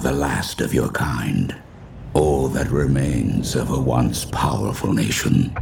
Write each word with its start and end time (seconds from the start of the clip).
are 0.00 0.02
the 0.02 0.12
last 0.12 0.62
of 0.62 0.72
your 0.72 0.88
kind. 0.88 1.54
All 2.14 2.48
that 2.48 2.70
remains 2.70 3.54
of 3.54 3.70
a 3.70 3.78
once 3.78 4.24
powerful 4.24 4.94
nation. 4.94 5.52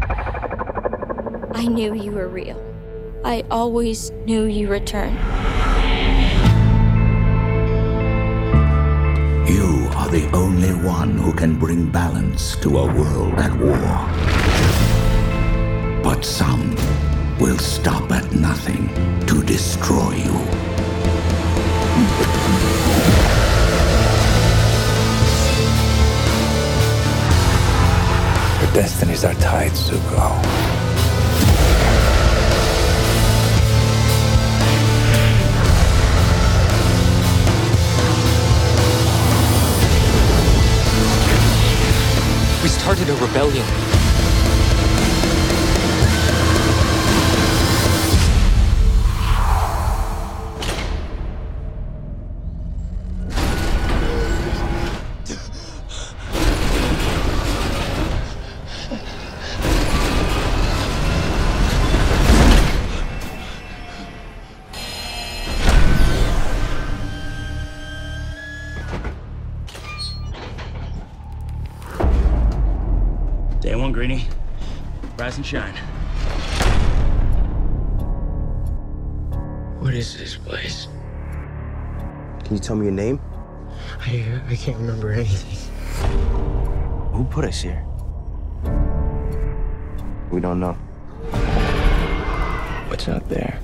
I 1.55 1.66
knew 1.66 1.92
you 1.92 2.12
were 2.12 2.29
real. 2.29 2.56
I 3.24 3.43
always 3.51 4.12
knew 4.27 4.45
you 4.45 4.69
returned. 4.69 5.19
You 9.48 9.88
are 9.96 10.09
the 10.09 10.30
only 10.32 10.73
one 10.87 11.18
who 11.18 11.32
can 11.32 11.59
bring 11.59 11.91
balance 11.91 12.55
to 12.57 12.79
a 12.79 12.87
world 12.95 13.34
at 13.41 13.52
war. 13.59 13.77
But 16.02 16.24
some 16.24 16.77
will 17.41 17.59
stop 17.59 18.12
at 18.12 18.32
nothing 18.32 18.88
to 19.27 19.43
destroy 19.43 20.15
you. 20.15 22.27
Our 28.69 28.75
destinies 28.75 29.25
are 29.25 29.33
tied, 29.35 29.73
Zuko. 29.73 30.43
We 42.63 42.69
started 42.69 43.09
a 43.09 43.15
rebellion. 43.15 43.98
Rise 75.53 75.65
and 75.65 75.75
shine. 75.75 75.84
What 79.81 79.94
is 79.94 80.16
this 80.19 80.37
place? 80.37 80.88
Can 82.44 82.56
you 82.56 82.59
tell 82.59 82.77
me 82.77 82.87
your 82.87 82.94
name? 82.94 83.21
I, 84.00 84.41
I 84.49 84.56
can't 84.56 84.78
remember 84.78 85.12
anything. 85.12 85.72
Who 87.12 87.25
put 87.25 87.44
us 87.44 87.60
here? 87.60 87.84
We 90.31 90.41
don't 90.41 90.60
know. 90.60 90.75
What's 92.88 93.09
out 93.09 93.28
there? 93.28 93.60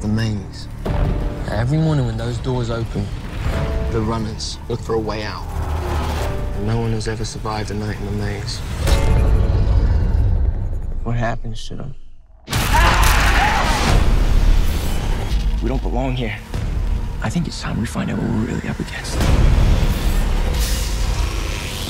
The 0.00 0.08
maze. 0.08 0.68
Every 1.50 1.78
morning 1.78 2.06
when 2.06 2.16
those 2.16 2.38
doors 2.38 2.70
open, 2.70 3.06
the 3.90 4.00
runners 4.00 4.58
look 4.68 4.80
for 4.80 4.94
a 4.94 5.00
way 5.00 5.24
out. 5.24 5.46
And 6.56 6.66
no 6.66 6.80
one 6.80 6.92
has 6.92 7.08
ever 7.08 7.24
survived 7.24 7.70
a 7.70 7.74
night 7.74 7.98
in 7.98 8.06
the 8.06 8.12
maze. 8.12 8.60
What 11.08 11.16
happens 11.16 11.66
to 11.68 11.74
them? 11.74 11.94
We 15.62 15.68
don't 15.70 15.82
belong 15.82 16.14
here. 16.14 16.38
I 17.22 17.30
think 17.30 17.46
it's 17.48 17.62
time 17.62 17.80
we 17.80 17.86
find 17.86 18.10
out 18.10 18.18
what 18.18 18.28
we're 18.28 18.56
really 18.56 18.68
up 18.68 18.78
against. 18.78 19.16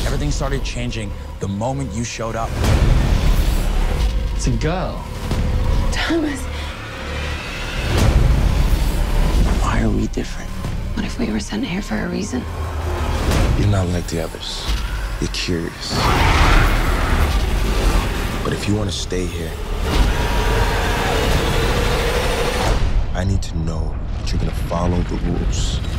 Everything 0.07 0.31
started 0.31 0.63
changing 0.63 1.11
the 1.41 1.49
moment 1.49 1.93
you 1.95 2.05
showed 2.05 2.37
up. 2.37 2.49
It's 4.37 4.47
a 4.47 4.53
girl. 4.53 5.05
Thomas, 5.91 6.41
Why 9.61 9.83
are 9.83 9.91
we 9.91 10.07
different? 10.07 10.49
what 10.95 11.05
if 11.05 11.19
we 11.19 11.27
were 11.33 11.41
sent 11.41 11.67
here 11.67 11.83
for 11.83 11.97
a 11.97 12.09
reason? 12.09 12.45
You're 13.59 13.67
not 13.67 13.89
like 13.89 14.07
the 14.07 14.23
others. 14.23 14.65
You're 15.21 15.31
curious. 15.33 15.99
If 18.61 18.67
you 18.67 18.75
want 18.75 18.91
to 18.91 18.97
stay 18.97 19.25
here, 19.25 19.53
I 23.15 23.25
need 23.25 23.41
to 23.41 23.57
know 23.59 23.97
that 24.17 24.33
you're 24.33 24.41
going 24.41 24.51
to 24.51 24.65
follow 24.67 25.01
the 25.03 25.15
rules. 25.15 25.98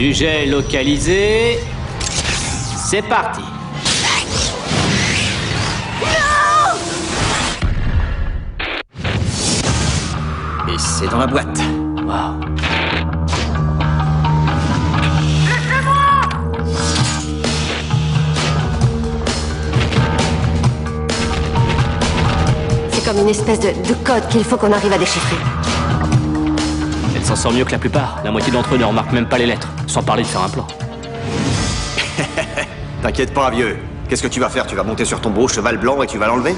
Sujet 0.00 0.46
localisé. 0.46 1.58
C'est 2.88 3.02
parti. 3.02 3.42
Et 10.68 10.78
c'est 10.78 11.06
dans 11.10 11.18
la 11.18 11.26
boîte. 11.26 11.60
Waouh. 12.06 12.40
C'est 22.90 23.04
comme 23.04 23.18
une 23.18 23.28
espèce 23.28 23.60
de, 23.60 23.68
de 23.86 23.94
code 24.02 24.26
qu'il 24.30 24.44
faut 24.44 24.56
qu'on 24.56 24.72
arrive 24.72 24.94
à 24.94 24.96
déchiffrer. 24.96 25.59
S'en 27.30 27.36
sort 27.36 27.52
mieux 27.52 27.64
que 27.64 27.70
la 27.70 27.78
plupart. 27.78 28.18
La 28.24 28.32
moitié 28.32 28.52
d'entre 28.52 28.74
eux 28.74 28.78
ne 28.78 28.84
remarquent 28.84 29.12
même 29.12 29.28
pas 29.28 29.38
les 29.38 29.46
lettres, 29.46 29.68
sans 29.86 30.02
parler 30.02 30.24
de 30.24 30.26
faire 30.26 30.42
un 30.42 30.48
plan. 30.48 30.66
T'inquiète 33.02 33.32
pas, 33.32 33.48
vieux. 33.50 33.78
Qu'est-ce 34.08 34.24
que 34.24 34.26
tu 34.26 34.40
vas 34.40 34.48
faire? 34.48 34.66
Tu 34.66 34.74
vas 34.74 34.82
monter 34.82 35.04
sur 35.04 35.20
ton 35.20 35.30
beau 35.30 35.46
cheval 35.46 35.78
blanc 35.78 36.02
et 36.02 36.08
tu 36.08 36.18
vas 36.18 36.26
l'enlever? 36.26 36.56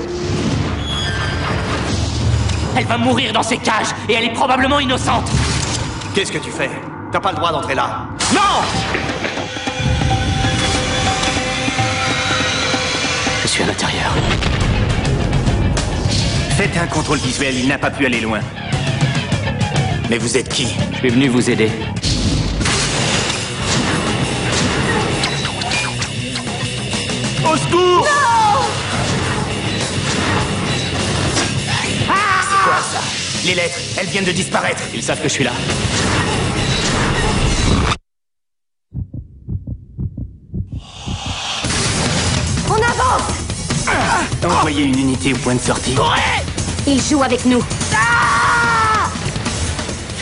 Elle 2.75 2.87
va 2.87 2.97
mourir 2.97 3.35
dans 3.35 3.43
ces 3.43 3.59
cages 3.59 3.91
et 4.09 4.15
elle 4.15 4.25
est 4.25 4.33
probablement 4.33 4.81
innocente. 4.81 5.31
Qu'est-ce 6.15 6.33
que 6.33 6.39
tu 6.39 6.51
fais? 6.51 6.71
T'as 7.13 7.21
pas 7.21 7.33
le 7.33 7.37
droit 7.37 7.53
d'entrer 7.53 7.75
là. 7.75 8.07
Non 8.33 8.41
Je 13.43 13.47
suis 13.47 13.63
à 13.63 13.67
l'intérieur. 13.67 14.11
Faites 16.57 16.79
un 16.79 16.87
contrôle 16.87 17.19
visuel, 17.19 17.59
il 17.59 17.69
n'a 17.69 17.77
pas 17.77 17.91
pu 17.91 18.07
aller 18.07 18.23
loin. 18.23 18.41
Mais 20.13 20.19
vous 20.19 20.37
êtes 20.37 20.51
qui 20.51 20.67
Je 20.93 20.99
suis 20.99 21.09
venu 21.09 21.29
vous 21.29 21.49
aider. 21.49 21.71
Au 27.51 27.57
secours 27.57 28.07
C'est 31.81 32.63
quoi 32.63 32.83
ça 32.93 33.01
Les 33.47 33.55
lettres, 33.55 33.79
elles 33.97 34.07
viennent 34.09 34.27
de 34.27 34.33
disparaître. 34.33 34.83
Ils 34.93 35.03
savent 35.03 35.23
que 35.23 35.29
je 35.29 35.33
suis 35.33 35.45
là. 35.45 35.53
On 42.69 42.75
avance 42.75 43.23
Envoyez 44.45 44.85
une 44.85 44.99
unité 44.99 45.33
au 45.33 45.39
point 45.39 45.55
de 45.55 45.61
sortie. 45.61 45.97
Il 46.87 47.01
joue 47.01 47.23
avec 47.23 47.47
nous. 47.47 47.63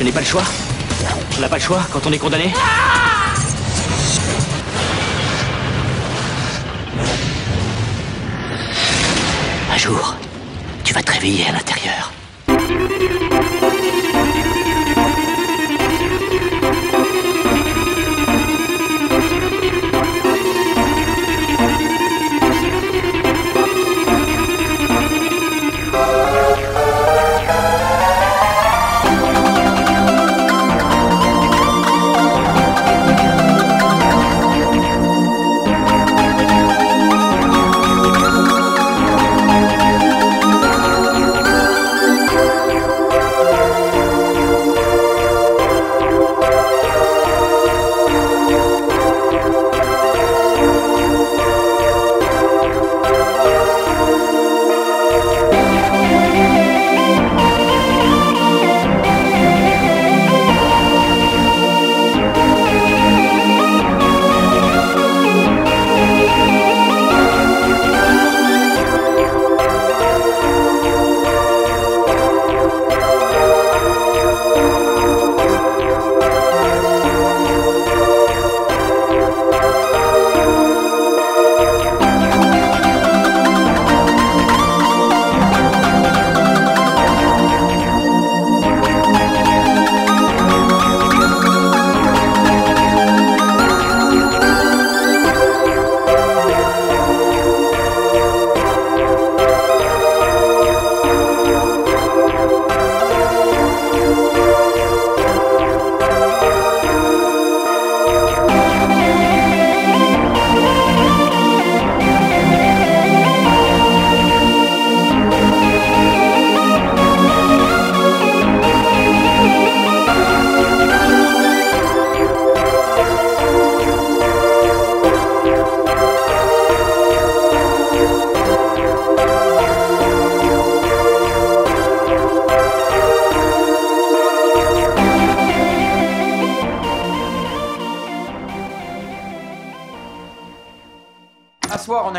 Je 0.00 0.04
n'ai 0.07 0.12
pas 0.12 0.21
le 0.21 0.26
choix. 0.26 0.45
On 1.37 1.40
n'a 1.42 1.49
pas 1.50 1.57
le 1.57 1.62
choix 1.62 1.83
quand 1.92 2.07
on 2.07 2.12
est 2.12 2.16
condamné. 2.16 2.54
Un 9.71 9.76
jour, 9.76 10.16
tu 10.85 10.95
vas 10.95 11.02
te 11.02 11.12
réveiller 11.12 11.45
à 11.49 11.52
l'intérieur. 11.52 12.12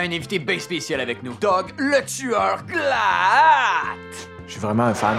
A 0.02 0.04
un 0.04 0.12
invité 0.12 0.40
bien 0.40 0.60
spécial 0.60 1.00
avec 1.00 1.22
nous. 1.22 1.34
Dog, 1.36 1.72
le 1.78 2.04
tueur 2.06 2.64
glatte! 2.66 4.30
Je 4.48 4.52
suis 4.52 4.60
vraiment 4.60 4.86
un 4.86 4.94
fan. 4.94 5.16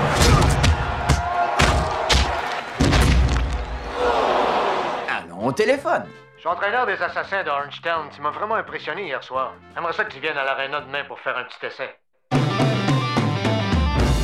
Allons 5.09 5.47
au 5.47 5.53
téléphone. 5.53 6.05
Je 6.35 6.41
suis 6.41 6.49
entraîneur 6.49 6.87
des 6.87 7.01
assassins 7.01 7.45
de 7.45 7.49
Orangetown. 7.49 8.09
Tu 8.15 8.21
m'as 8.21 8.33
vraiment 8.33 8.57
impressionné 8.57 9.05
hier 9.05 9.23
soir. 9.23 9.55
J'aimerais 9.75 9.93
ça 9.93 10.05
que 10.05 10.13
tu 10.13 10.19
viennes 10.19 10.37
à 10.37 10.45
l'aréna 10.45 10.81
demain 10.81 11.05
pour 11.07 11.21
faire 11.21 11.37
un 11.39 11.45
petit 11.45 11.65
essai. 11.67 11.95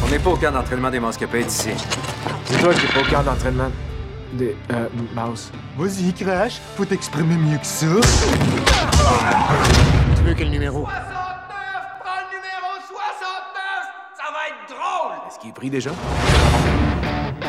On 0.05 0.11
n'est 0.11 0.19
pas 0.19 0.31
au 0.31 0.37
camp 0.37 0.50
d'entraînement 0.50 0.91
des 0.91 0.99
Moscapettes 0.99 1.47
ici. 1.47 1.71
C'est 2.47 2.61
toi 2.61 2.75
qui 2.75 2.85
es 2.85 2.88
pas 2.88 3.00
au 3.00 3.11
camp 3.12 3.23
d'entraînement 3.23 3.71
des 4.33 4.57
euh, 4.73 4.88
mouse. 5.15 5.53
Vas-y, 5.77 6.12
Crash, 6.12 6.59
faut 6.77 6.85
t'exprimer 6.85 7.37
mieux 7.37 7.59
que 7.59 7.67
ça. 7.67 7.87
Veux 10.28 10.35
quel 10.35 10.50
numéro? 10.50 10.87
Est-ce 15.26 15.38
qu'il 15.38 15.49
est 15.49 15.52
pris 15.54 15.70
déjà? 15.70 15.90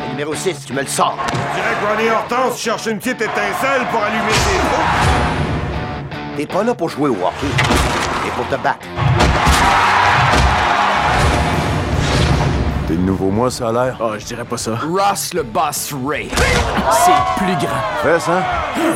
Numéro 0.08 0.34
6, 0.34 0.64
tu 0.64 0.72
me 0.72 0.80
le 0.80 0.86
sors. 0.86 1.14
Je 1.28 1.60
dirais 1.60 1.74
que 1.78 1.86
Ronnie 1.86 2.08
Hortense 2.08 2.58
cherche 2.58 2.86
une 2.86 2.96
petite 2.96 3.20
étincelle 3.20 3.86
pour 3.90 4.02
allumer 4.02 4.32
ses 4.32 4.58
trous. 4.60 6.38
T'es 6.38 6.46
pas 6.46 6.64
là 6.64 6.74
pour 6.74 6.88
jouer 6.88 7.10
au 7.10 7.16
hockey. 7.16 7.48
T'es 8.24 8.30
pour 8.30 8.48
te 8.48 8.56
battre. 8.56 8.86
Le 13.00 13.06
nouveau 13.06 13.30
moi, 13.30 13.50
ça 13.50 13.68
a 13.68 13.72
l'air? 13.72 13.96
Oh, 14.00 14.12
je 14.18 14.24
dirais 14.24 14.44
pas 14.44 14.58
ça. 14.58 14.72
Ross 14.72 15.32
le 15.32 15.42
Boss 15.42 15.94
Ray. 16.06 16.28
C'est 17.04 17.42
plus 17.42 17.56
grand. 17.56 17.80
Fais 18.02 18.20
ça. 18.20 18.42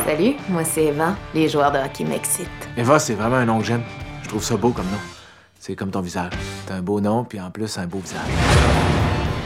Salut, 0.05 0.35
moi 0.49 0.63
c'est 0.63 0.85
Eva. 0.85 1.15
Les 1.33 1.49
joueurs 1.49 1.71
de 1.71 1.79
hockey 1.79 2.03
m'excitent. 2.03 2.47
Eva, 2.77 2.99
c'est 2.99 3.15
vraiment 3.15 3.37
un 3.37 3.45
nom 3.45 3.59
que 3.59 3.65
j'aime. 3.65 3.81
Je 4.23 4.29
trouve 4.29 4.43
ça 4.43 4.55
beau 4.55 4.69
comme 4.69 4.85
nom. 4.85 4.99
C'est 5.59 5.75
comme 5.75 5.89
ton 5.89 6.01
visage. 6.01 6.31
T'as 6.67 6.75
un 6.75 6.81
beau 6.81 7.01
nom, 7.01 7.23
puis 7.23 7.41
en 7.41 7.49
plus, 7.49 7.77
un 7.79 7.87
beau 7.87 7.97
visage. 7.97 8.19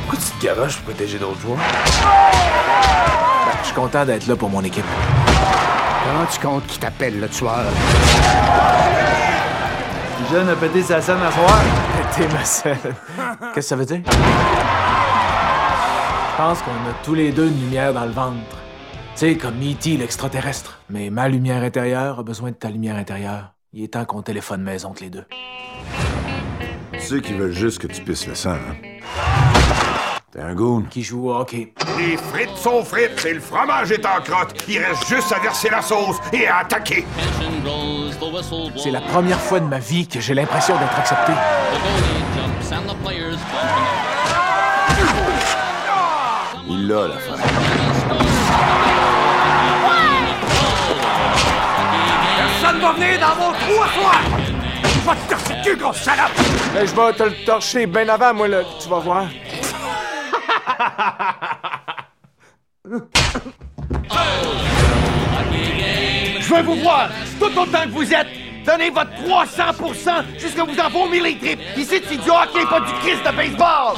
Pourquoi 0.01 0.20
tu 0.20 0.38
te 0.38 0.46
garages 0.46 0.75
pour 0.78 0.94
protéger 0.94 1.18
d'autres 1.18 1.39
joueurs? 1.39 1.58
Ben, 1.58 3.58
je 3.62 3.68
suis 3.68 3.75
content 3.75 4.04
d'être 4.04 4.28
là 4.28 4.36
pour 4.36 4.50
mon 4.50 4.63
équipe. 4.63 4.84
Comment 6.06 6.25
tu 6.30 6.39
comptes 6.39 6.68
qui 6.68 6.80
t'appelle 6.80 7.20
le 7.20 7.30
tueur? 7.30 7.63
Le 10.20 10.36
jeune 10.36 10.50
a 10.50 10.56
pété 10.56 10.84
sa 10.84 11.00
scène 11.00 11.22
à 11.25 11.32
soir. 11.32 11.62
T'es 12.16 12.28
ma 12.28 12.44
scène. 12.44 12.78
Qu'est-ce 13.39 13.54
que 13.56 13.62
ça 13.62 13.75
veut 13.75 13.86
dire? 13.86 14.01
Je 16.32 16.38
pense 16.38 16.62
qu'on 16.62 16.72
a 16.72 16.94
tous 17.04 17.13
les 17.13 17.32
deux 17.32 17.48
une 17.48 17.60
lumière 17.62 17.94
dans 17.94 18.06
le 18.06 18.12
ventre. 18.12 18.38
Tu 19.13 19.20
sais, 19.20 19.36
comme 19.36 19.60
E.T. 19.62 19.98
l'extraterrestre. 19.98 20.80
Mais 20.89 21.10
ma 21.10 21.28
lumière 21.28 21.63
intérieure 21.63 22.20
a 22.20 22.24
besoin 22.24 22.51
de 22.51 22.56
ta 22.56 22.70
lumière 22.70 22.96
intérieure. 22.96 23.54
Il 23.74 23.84
est 23.84 23.89
temps 23.89 24.06
qu'on 24.06 24.22
téléphone 24.22 24.62
maison 24.63 24.94
que 24.94 25.01
les 25.01 25.10
deux. 25.10 25.25
Ceux 26.98 27.20
qui 27.20 27.34
veulent 27.34 27.51
juste 27.51 27.80
que 27.80 27.88
tu 27.88 28.01
pisses 28.01 28.28
le 28.28 28.36
sang, 28.36 28.51
hein? 28.54 28.75
T'es 30.32 30.42
un 30.42 30.54
goon. 30.54 30.84
Qui 30.89 31.01
joue 31.01 31.30
au 31.30 31.36
hockey. 31.36 31.74
Les 31.98 32.16
frites 32.16 32.56
sont 32.56 32.84
frites 32.84 33.25
et 33.25 33.34
le 33.34 33.39
fromage 33.39 33.92
est 33.92 34.06
en 34.06 34.22
crotte. 34.22 34.54
Il 34.68 34.78
reste 34.80 35.08
juste 35.08 35.32
à 35.32 35.39
verser 35.39 35.70
la 35.70 35.82
sauce 35.82 36.18
et 36.32 36.48
à 36.48 36.58
attaquer. 36.60 37.04
C'est 38.78 38.92
la 38.92 39.01
première 39.01 39.39
fois 39.39 39.60
de 39.60 39.66
ma 39.66 39.80
vie 39.80 40.08
que 40.08 40.20
j'ai 40.20 40.34
l'impression 40.34 40.78
d'être 40.78 40.98
accepté. 40.98 41.34
Il 46.70 46.88
l'a, 46.88 47.08
la 47.08 47.18
fin. 47.18 47.36
Personne 52.38 52.80
va 52.82 52.92
venir 52.94 53.20
dans 53.20 53.36
mon 53.36 53.51
trou 53.51 53.82
à 53.84 53.88
soir! 54.00 54.22
Va 55.06 55.16
te 55.16 55.30
torcher 55.30 55.56
le 55.56 55.63
cul, 55.63 55.75
grosse 55.78 55.98
salope! 55.98 56.32
Mais 56.74 56.86
je 56.86 56.96
vais 56.96 57.13
te 57.13 57.24
le 57.24 57.46
torcher 57.46 57.86
bien 57.86 58.08
avant, 58.10 58.34
moi, 58.34 58.48
là. 58.48 58.62
Tu 58.80 58.89
vas 58.89 59.00
voir. 59.00 59.25
Je 66.50 66.56
veux 66.56 66.63
vous 66.63 66.82
voir, 66.82 67.10
tout 67.39 67.46
autant 67.46 67.84
que 67.84 67.89
vous 67.89 68.12
êtes. 68.12 68.25
Donnez 68.65 68.89
votre 68.89 69.12
300% 69.24 70.39
jusqu'à 70.39 70.63
vous 70.63 70.79
en 70.79 70.89
vomir 70.89 71.24
les 71.24 71.38
tripes. 71.38 71.60
Ici, 71.77 72.01
c'est 72.03 72.18
du 72.18 72.29
hockey, 72.29 72.65
pas 72.68 72.79
du 72.79 72.91
Christ 73.03 73.24
de 73.24 73.36
baseball. 73.36 73.96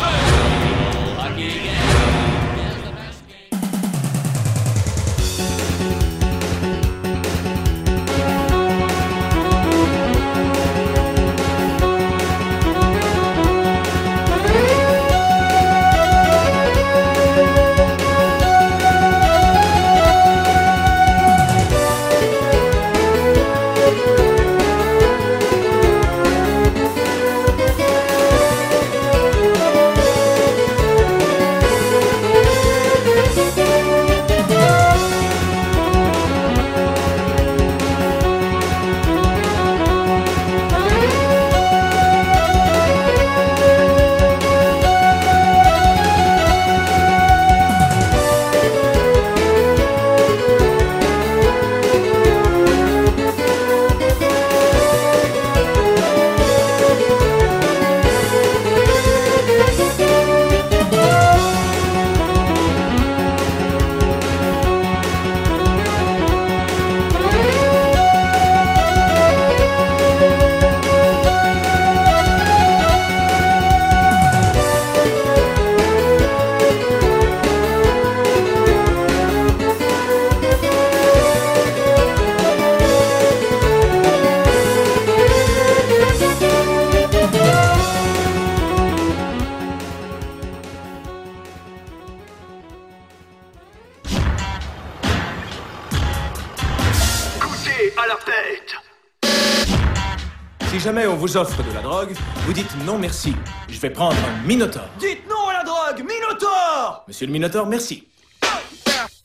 Vous 101.32 101.38
offre 101.38 101.64
de 101.64 101.72
la 101.74 101.82
drogue, 101.82 102.10
vous 102.46 102.52
dites 102.52 102.70
non 102.86 102.98
merci. 102.98 103.34
Je 103.70 103.80
vais 103.80 103.90
prendre 103.90 104.18
un 104.18 104.46
Minotaur. 104.46 104.84
Dites 105.00 105.22
non 105.30 105.48
à 105.50 105.54
la 105.54 105.64
drogue 105.64 106.06
Minotaur 106.06 107.06
Monsieur 107.08 107.26
le 107.28 107.32
Minotaur, 107.32 107.68
merci. 107.68 108.06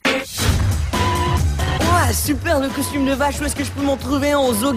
Ouais, 0.06 0.22
super 2.12 2.60
le 2.60 2.68
costume 2.68 3.06
de 3.06 3.12
vache, 3.12 3.40
où 3.40 3.44
est-ce 3.44 3.56
que 3.56 3.64
je 3.64 3.70
peux 3.72 3.82
m'en 3.82 3.96
trouver 3.96 4.30
un 4.32 4.38
aux 4.38 4.54
zoo 4.54 4.72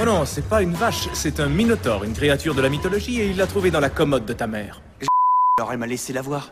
Oh 0.00 0.04
non, 0.04 0.24
c'est 0.24 0.48
pas 0.48 0.62
une 0.62 0.74
vache, 0.74 1.08
c'est 1.14 1.40
un 1.40 1.48
Minotaur, 1.48 2.04
une 2.04 2.12
créature 2.12 2.54
de 2.54 2.62
la 2.62 2.68
mythologie, 2.68 3.20
et 3.20 3.26
il 3.26 3.36
l'a 3.36 3.48
trouvé 3.48 3.72
dans 3.72 3.80
la 3.80 3.90
commode 3.90 4.24
de 4.24 4.32
ta 4.32 4.46
mère. 4.46 4.80
Alors 5.58 5.72
elle 5.72 5.78
m'a 5.78 5.88
laissé 5.88 6.12
la 6.12 6.22
voir. 6.22 6.50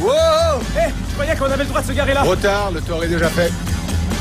Wow 0.00 0.12
Eh, 0.76 0.90
je 1.08 1.14
croyais 1.14 1.34
qu'on 1.34 1.46
avait 1.46 1.64
le 1.64 1.70
droit 1.70 1.80
de 1.80 1.86
se 1.86 1.92
garer 1.92 2.12
là 2.12 2.20
Trop 2.22 2.36
tard, 2.36 2.72
le 2.72 2.82
tour 2.82 3.02
est 3.02 3.08
déjà 3.08 3.30
fait. 3.30 3.50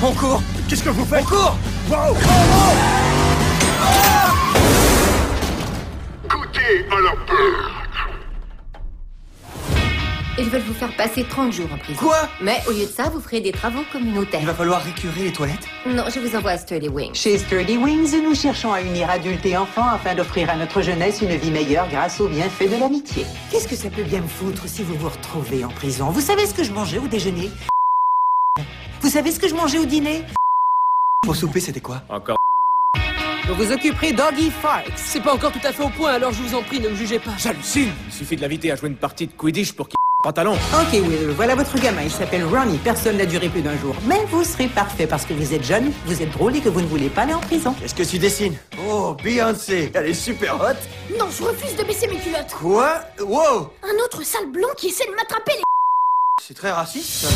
On 0.02 0.14
court 0.14 0.42
Qu'est-ce 0.70 0.84
que 0.84 0.90
vous 0.90 1.04
faites? 1.06 1.24
On 1.24 1.26
court 1.26 1.58
Wow 1.88 2.16
Goûtez 6.28 6.86
à 6.90 7.00
la 7.00 7.12
peur 7.28 7.86
Ils 10.40 10.50
veulent 10.50 10.62
vous 10.62 10.74
faire 10.74 10.96
passer 10.96 11.24
30 11.24 11.54
jours 11.54 11.68
en 11.72 11.78
prison. 11.78 12.00
Quoi 12.00 12.28
Mais 12.42 12.58
au 12.68 12.72
lieu 12.72 12.86
de 12.88 12.92
ça, 12.92 13.04
vous 13.10 13.22
ferez 13.22 13.40
des 13.40 13.52
travaux 13.52 13.84
communautaires. 13.92 14.40
Il 14.42 14.48
va 14.48 14.56
falloir 14.56 14.82
récurer 14.82 15.26
les 15.26 15.32
toilettes 15.32 15.68
Non, 15.86 16.06
je 16.14 16.20
vous 16.20 16.36
envoie 16.36 16.52
à 16.52 16.58
Sturdy 16.58 16.90
Wing. 16.90 17.14
Chez 17.14 17.38
Sturdy 17.38 17.78
Wings, 17.78 18.20
nous 18.24 18.34
cherchons 18.34 18.74
à 18.74 18.82
unir 18.82 19.08
adultes 19.10 19.46
et 19.46 19.56
enfants 19.56 19.88
afin 19.88 20.16
d'offrir 20.16 20.50
à 20.50 20.56
notre 20.56 20.82
jeunesse 20.82 21.22
une 21.22 21.36
vie 21.36 21.52
meilleure 21.52 21.88
grâce 21.90 22.20
aux 22.20 22.28
bienfaits 22.28 22.72
de 22.72 22.80
l'amitié. 22.80 23.26
Qu'est-ce 23.52 23.68
que 23.68 23.76
ça 23.76 23.92
peut 23.92 24.04
bien 24.04 24.22
me 24.22 24.28
foutre 24.28 24.68
si 24.68 24.82
vous 24.82 24.96
vous 24.96 25.10
retrouvez 25.10 25.64
en 25.64 25.70
prison? 25.70 26.10
Vous 26.10 26.22
savez 26.22 26.48
ce 26.48 26.54
que 26.56 26.64
je 26.64 26.72
mangeais 26.74 26.98
au 26.98 27.08
déjeuner? 27.08 27.52
Vous 29.02 29.10
savez 29.10 29.32
ce 29.32 29.40
que 29.40 29.48
je 29.48 29.54
mangeais 29.54 29.78
au 29.78 29.86
dîner? 29.86 30.24
Au 31.28 31.34
souper, 31.34 31.60
c'était 31.60 31.80
quoi 31.82 32.04
Encore. 32.10 32.38
Vous 33.48 33.56
vous 33.56 33.72
occuperez 33.72 34.12
Doggy 34.14 34.52
Farks. 34.52 34.92
C'est 34.96 35.22
pas 35.22 35.34
encore 35.34 35.52
tout 35.52 35.60
à 35.64 35.72
fait 35.72 35.84
au 35.84 35.90
point, 35.90 36.14
alors 36.14 36.32
je 36.32 36.42
vous 36.42 36.56
en 36.56 36.62
prie, 36.64 36.80
ne 36.80 36.90
me 36.90 36.96
jugez 36.96 37.20
pas. 37.20 37.32
J'hallucine 37.38 37.92
Il 38.08 38.14
suffit 38.14 38.36
de 38.36 38.42
l'inviter 38.42 38.72
à 38.72 38.76
jouer 38.76 38.90
une 38.90 38.96
partie 38.96 39.28
de 39.28 39.32
Quidditch 39.34 39.74
pour 39.74 39.88
qu'il 39.88 39.96
Pantalon. 40.24 40.54
Ok, 40.54 40.94
Will, 40.94 41.30
voilà 41.36 41.54
votre 41.54 41.80
gamin. 41.80 42.02
Il 42.04 42.10
s'appelle 42.12 42.44
Ronnie. 42.46 42.80
Personne 42.80 43.18
n'a 43.18 43.28
duré 43.28 43.48
plus 43.50 43.62
d'un 43.62 43.78
jour. 43.78 43.96
Mais 44.08 44.26
vous 44.30 44.44
serez 44.44 44.68
parfait 44.68 45.06
parce 45.06 45.24
que 45.26 45.34
vous 45.34 45.54
êtes 45.54 45.64
jeune, 45.64 45.92
vous 46.08 46.20
êtes 46.22 46.32
drôle 46.32 46.56
et 46.56 46.62
que 46.62 46.70
vous 46.70 46.82
ne 46.82 46.88
voulez 46.88 47.10
pas 47.10 47.24
aller 47.24 47.34
en 47.36 47.40
prison. 47.40 47.76
Qu'est-ce 47.80 47.94
que 47.94 48.02
tu 48.04 48.18
dessines 48.18 48.56
Oh, 48.88 49.16
Beyoncé, 49.24 49.92
elle 49.94 50.08
est 50.08 50.14
super 50.16 50.56
hot. 50.56 51.18
Non, 51.20 51.28
je 51.30 51.44
refuse 51.44 51.76
de 51.76 51.84
baisser 51.84 52.08
mes 52.08 52.18
culottes. 52.18 52.52
Quoi 52.60 53.02
Wow 53.20 53.70
Un 53.84 54.04
autre 54.04 54.24
sale 54.24 54.48
blond 54.52 54.70
qui 54.78 54.88
essaie 54.88 55.06
de 55.06 55.16
m'attraper 55.16 55.52
les. 55.58 55.64
C'est 56.42 56.56
très 56.56 56.72
raciste. 56.72 57.28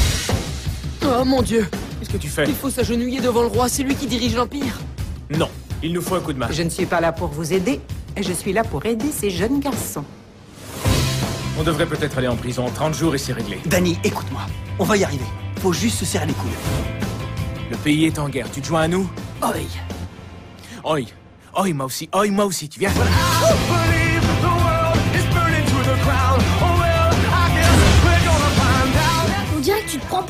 Oh 1.06 1.24
mon 1.24 1.44
dieu 1.44 1.68
Qu'est-ce 2.00 2.10
que 2.10 2.18
tu 2.18 2.30
fais 2.30 2.46
Il 2.48 2.56
faut 2.56 2.70
s'agenouiller 2.70 3.20
devant 3.20 3.42
le 3.42 3.48
roi, 3.48 3.68
c'est 3.68 3.84
lui 3.84 3.96
qui 3.96 4.08
dirige 4.08 4.36
l'Empire. 4.36 4.80
Non, 5.30 5.50
il 5.84 5.94
nous 5.94 6.02
faut 6.02 6.16
un 6.16 6.22
coup 6.22 6.34
de 6.34 6.40
main. 6.40 6.48
Je 6.50 6.64
ne 6.64 6.70
suis 6.70 6.86
pas 6.86 7.02
là 7.02 7.12
pour 7.12 7.28
vous 7.28 7.54
aider. 7.54 7.82
Je 8.20 8.34
suis 8.34 8.54
là 8.54 8.64
pour 8.64 8.86
aider 8.86 9.12
ces 9.12 9.30
jeunes 9.30 9.60
garçons. 9.60 10.06
On 11.60 11.64
devrait 11.64 11.86
peut-être 11.86 12.18
aller 12.18 12.28
en 12.28 12.38
prison 12.38 12.66
30 12.74 12.94
jours 12.94 13.16
et 13.16 13.18
c'est 13.18 13.34
réglé. 13.34 13.60
Danny, 13.66 13.98
écoute-moi. 14.04 14.42
On 14.80 14.86
va 14.86 14.96
y 14.96 15.04
arriver. 15.04 15.26
Faut 15.60 15.74
juste 15.74 16.00
se 16.00 16.06
serrer 16.06 16.26
les 16.26 16.34
coudes. 16.34 16.50
Le 17.70 17.76
pays 17.78 18.06
est 18.06 18.18
en 18.18 18.30
guerre, 18.30 18.50
tu 18.50 18.62
te 18.62 18.68
joins 18.68 18.82
à 18.84 18.88
nous? 18.88 19.10
Oi 19.44 19.54
Oi 20.86 21.00
Oi, 21.58 21.74
moi 21.74 21.86
aussi, 21.86 22.10
oi, 22.14 22.28
moi 22.30 22.46
aussi, 22.46 22.70
tu 22.70 22.80
viens? 22.80 22.92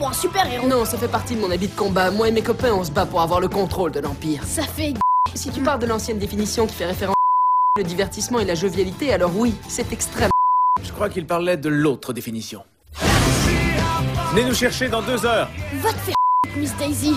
Pour 0.09 0.17
un 0.17 0.21
super-héros. 0.21 0.67
Non, 0.67 0.85
ça 0.85 0.97
fait 0.97 1.07
partie 1.07 1.35
de 1.35 1.41
mon 1.41 1.51
habit 1.51 1.67
de 1.67 1.75
combat. 1.75 2.11
Moi 2.11 2.29
et 2.29 2.31
mes 2.31 2.41
copains, 2.41 2.73
on 2.73 2.83
se 2.83 2.91
bat 2.91 3.05
pour 3.05 3.21
avoir 3.21 3.39
le 3.39 3.47
contrôle 3.47 3.91
de 3.91 3.99
l'Empire. 3.99 4.43
Ça 4.43 4.63
fait. 4.63 4.93
Si 5.35 5.51
tu 5.51 5.61
parles 5.61 5.79
de 5.79 5.85
l'ancienne 5.85 6.17
définition 6.17 6.65
qui 6.67 6.73
fait 6.73 6.85
référence 6.85 7.15
le 7.77 7.83
divertissement 7.83 8.39
et 8.39 8.45
la 8.45 8.55
jovialité, 8.55 9.13
alors 9.13 9.31
oui, 9.35 9.53
c'est 9.67 9.91
extrême. 9.93 10.29
Je 10.83 10.91
crois 10.91 11.09
qu'il 11.09 11.25
parlait 11.25 11.57
de 11.57 11.69
l'autre 11.69 12.13
définition. 12.13 12.63
Venez 14.33 14.45
nous 14.45 14.55
chercher 14.55 14.89
dans 14.89 15.01
deux 15.01 15.25
heures. 15.25 15.49
Va 15.81 15.93
te 15.93 15.97
faire 15.97 16.15
Miss 16.57 16.75
Daisy. 16.77 17.13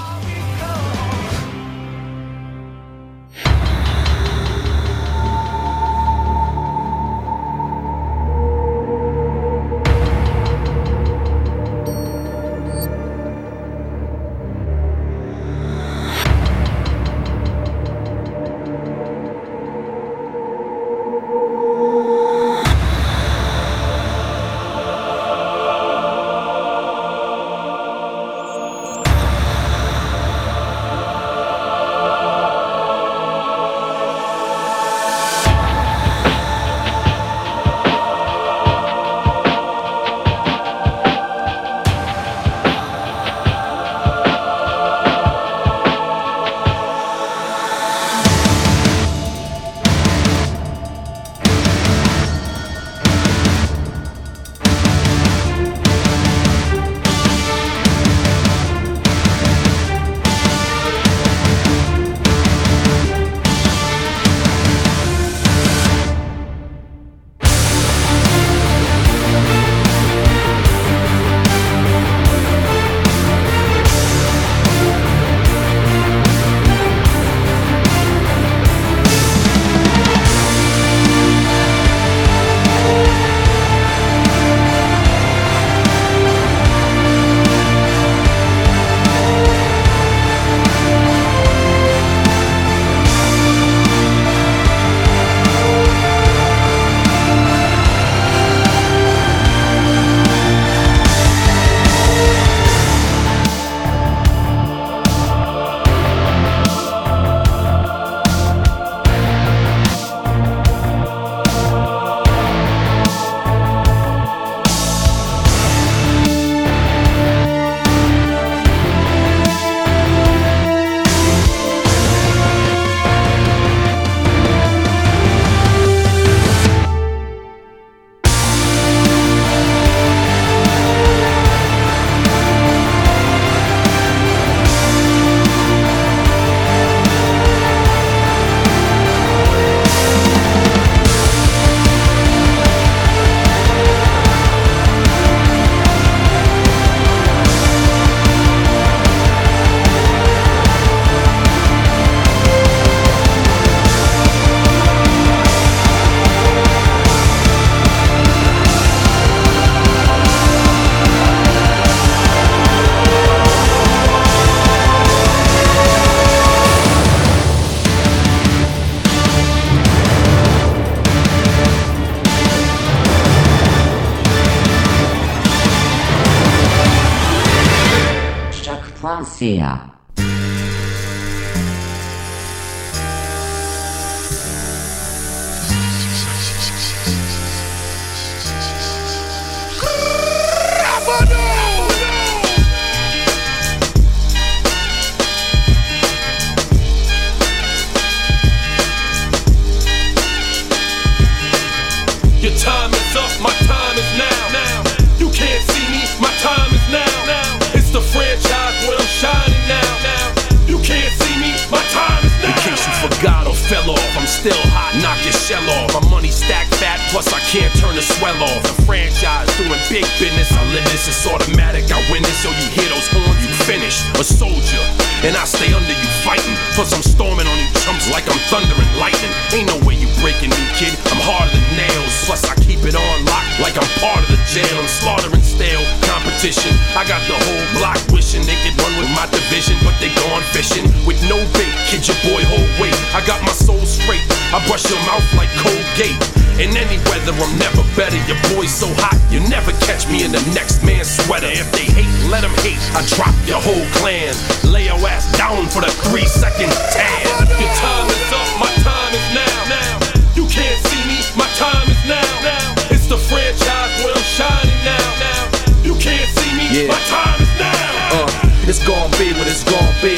Colgate. 245.92 246.16
In 246.60 246.72
any 246.76 246.96
weather, 247.10 247.32
I'm 247.36 247.52
never 247.58 247.84
better. 247.96 248.16
Your 248.24 248.40
boy's 248.54 248.72
so 248.72 248.88
hot, 249.00 249.16
you 249.32 249.40
never 249.48 249.72
catch 249.84 250.08
me 250.08 250.24
in 250.24 250.32
the 250.32 250.40
next 250.56 250.80
man's 250.84 251.08
sweater. 251.08 251.48
If 251.52 251.68
they 251.72 251.84
hate, 251.84 252.08
let 252.32 252.42
them 252.42 252.54
hate. 252.64 252.80
I 252.96 253.04
drop 253.12 253.34
your 253.44 253.60
whole 253.60 253.84
clan. 254.00 254.32
Lay 254.64 254.88
your 254.88 255.00
ass 255.04 255.28
down 255.36 255.68
for 255.68 255.84
the 255.84 255.92
three 256.08 256.24
second 256.24 256.72
tan. 256.96 257.24
Your 257.60 257.72
time 257.76 258.08
is 258.08 258.24
up, 258.32 258.48
my 258.60 258.72
time 258.80 259.12
is 259.12 259.26
now. 259.36 259.58
Now 259.68 259.92
you 260.32 260.44
can't 260.48 260.80
see 260.88 261.02
me, 261.08 261.18
my 261.36 261.48
time 261.60 261.84
is 261.88 262.00
now. 262.08 262.24
Now 262.40 262.72
it's 262.88 263.08
the 263.08 263.18
franchise 263.20 263.92
where 264.00 264.16
I'm 264.16 264.28
shining 264.32 264.80
now. 264.88 265.06
Now 265.20 265.42
you 265.84 265.92
can't 266.00 266.28
see 266.40 266.52
me, 266.56 266.72
Yeah. 266.72 266.88
my 266.88 267.00
time 267.12 267.36
is 267.42 267.52
now. 267.60 268.24
Uh, 268.24 268.68
it's 268.68 268.80
gon' 268.86 269.10
be 269.20 269.32
what 269.36 269.44
it's 269.48 269.64
gon' 269.64 269.92
be. 270.00 270.16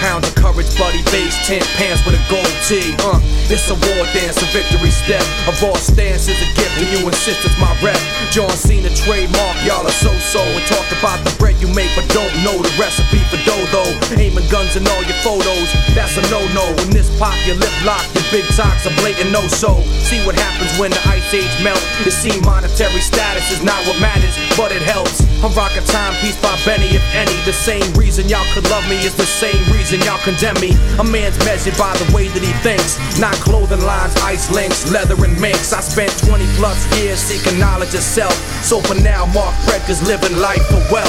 Five 0.00 0.08
pounds 0.08 0.28
of 0.28 0.34
courage, 0.34 0.72
buddy 0.78 1.02
base, 1.12 1.36
ten 1.46 1.60
pants 1.76 2.04
with 2.06 2.16
a 2.16 2.22
gold 2.32 2.48
tee. 2.64 2.96
Uh, 3.04 3.20
it's 3.52 3.68
a 3.68 3.76
war 3.76 4.04
dance, 4.16 4.40
a 4.40 4.48
victory 4.48 4.90
step. 4.90 5.20
A 5.44 5.52
raw 5.60 5.76
stance 5.76 6.28
is 6.28 6.40
a 6.40 6.48
gift, 6.56 6.72
and 6.80 6.88
you 6.88 7.06
insist 7.06 7.44
it's 7.44 7.58
my 7.60 7.68
rep. 7.84 8.00
John 8.32 8.50
Cena 8.50 8.88
trademark, 8.96 9.56
y'all 9.64 9.84
are 9.84 9.98
so 10.00 10.12
so. 10.18 10.40
And 10.40 10.64
talk 10.66 10.86
about 10.96 11.20
the 11.24 11.32
bread 11.36 11.60
you 11.60 11.68
make, 11.68 11.90
but 11.94 12.08
don't 12.16 12.32
know 12.40 12.56
the 12.56 12.72
recipe 12.80 13.20
for 13.28 13.36
dough 13.44 13.66
though. 13.72 13.92
Aiming 14.16 14.48
guns 14.48 14.76
in 14.76 14.88
all 14.88 15.04
your 15.04 15.20
photos, 15.20 15.68
that's 15.92 16.16
a 16.16 16.24
no 16.32 16.40
no. 16.56 16.64
When 16.80 16.90
this 16.90 17.12
pop, 17.18 17.36
your 17.44 17.56
lip 17.56 17.74
lock, 17.84 18.04
your 18.16 18.24
big 18.32 18.46
talks 18.56 18.86
a 18.86 18.92
blatant 19.00 19.30
no 19.32 19.44
so. 19.48 19.84
See 20.08 20.24
what 20.24 20.34
happens 20.34 20.72
when 20.80 20.90
the 20.90 21.02
ice 21.08 21.28
age 21.34 21.52
melt. 21.60 21.82
You 22.04 22.12
see, 22.12 22.40
monetary 22.40 23.04
status 23.04 23.52
is 23.52 23.62
not 23.62 23.84
what 23.84 24.00
matters, 24.00 24.32
but 24.56 24.72
it 24.72 24.82
helps. 24.82 25.29
I'm 25.40 25.56
rocking 25.56 25.84
timepiece 25.88 26.36
by 26.36 26.52
Benny, 26.68 26.92
if 26.92 27.00
any. 27.16 27.32
The 27.48 27.56
same 27.56 27.88
reason 27.96 28.28
y'all 28.28 28.44
could 28.52 28.68
love 28.68 28.84
me 28.92 29.00
is 29.00 29.16
the 29.16 29.24
same 29.24 29.56
reason 29.72 29.96
y'all 30.04 30.20
condemn 30.20 30.60
me. 30.60 30.76
A 31.00 31.04
man's 31.04 31.38
measured 31.48 31.72
by 31.80 31.96
the 31.96 32.04
way 32.12 32.28
that 32.28 32.44
he 32.44 32.52
thinks, 32.60 33.00
not 33.16 33.32
clothing 33.40 33.80
lines, 33.80 34.12
ice 34.20 34.52
links, 34.52 34.92
leather 34.92 35.16
and 35.24 35.32
minks. 35.40 35.72
I 35.72 35.80
spent 35.80 36.12
20 36.28 36.44
plus 36.60 36.76
years 37.00 37.16
seeking 37.16 37.58
knowledge 37.58 37.96
of 37.96 38.04
self. 38.04 38.36
So 38.60 38.84
for 38.84 39.00
now, 39.00 39.24
Marc 39.32 39.56
Predka's 39.64 40.04
living 40.04 40.36
life 40.36 40.60
for 40.68 40.84
wealth. 40.92 41.08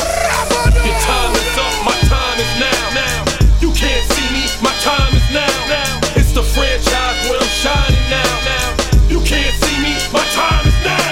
Your 0.80 0.96
time 1.04 1.36
is 1.36 1.52
up, 1.60 1.76
my 1.84 1.98
time 2.08 2.40
is 2.40 2.54
now. 2.56 2.84
Now 2.96 3.20
you 3.60 3.76
can't 3.76 4.06
see 4.16 4.28
me, 4.32 4.48
my 4.64 4.72
time 4.80 5.12
is 5.12 5.28
now. 5.36 5.52
Now 5.68 5.92
it's 6.16 6.32
the 6.32 6.44
franchise 6.56 7.20
where 7.28 7.36
I'm 7.36 7.52
shining 7.60 8.08
now. 8.08 8.32
Now 8.48 9.12
you 9.12 9.20
can't 9.28 9.52
see 9.60 9.76
me, 9.84 9.92
my 10.16 10.24
time 10.32 10.64
is 10.64 10.80
now. 10.88 11.12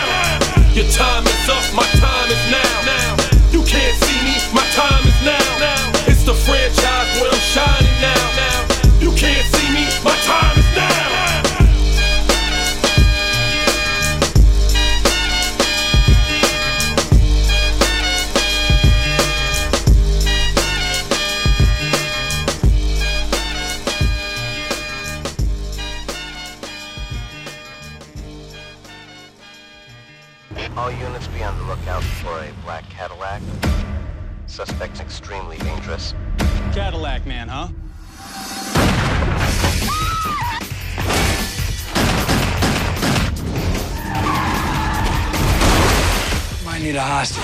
Your 0.71 0.87
time 0.95 1.27
is 1.27 1.49
up, 1.51 1.67
my 1.75 1.88
All 30.77 30.91
units 30.91 31.27
be 31.27 31.43
on 31.43 31.57
the 31.57 31.63
lookout 31.65 32.03
for 32.03 32.39
a 32.39 32.51
black 32.63 32.87
Cadillac. 32.89 33.41
Suspect's 34.47 34.99
extremely 34.99 35.57
dangerous. 35.57 36.13
Cadillac 36.73 37.25
man, 37.25 37.47
huh? 37.47 37.67
Might 46.65 46.81
need 46.81 46.95
a 46.95 47.01
hostage. 47.01 47.43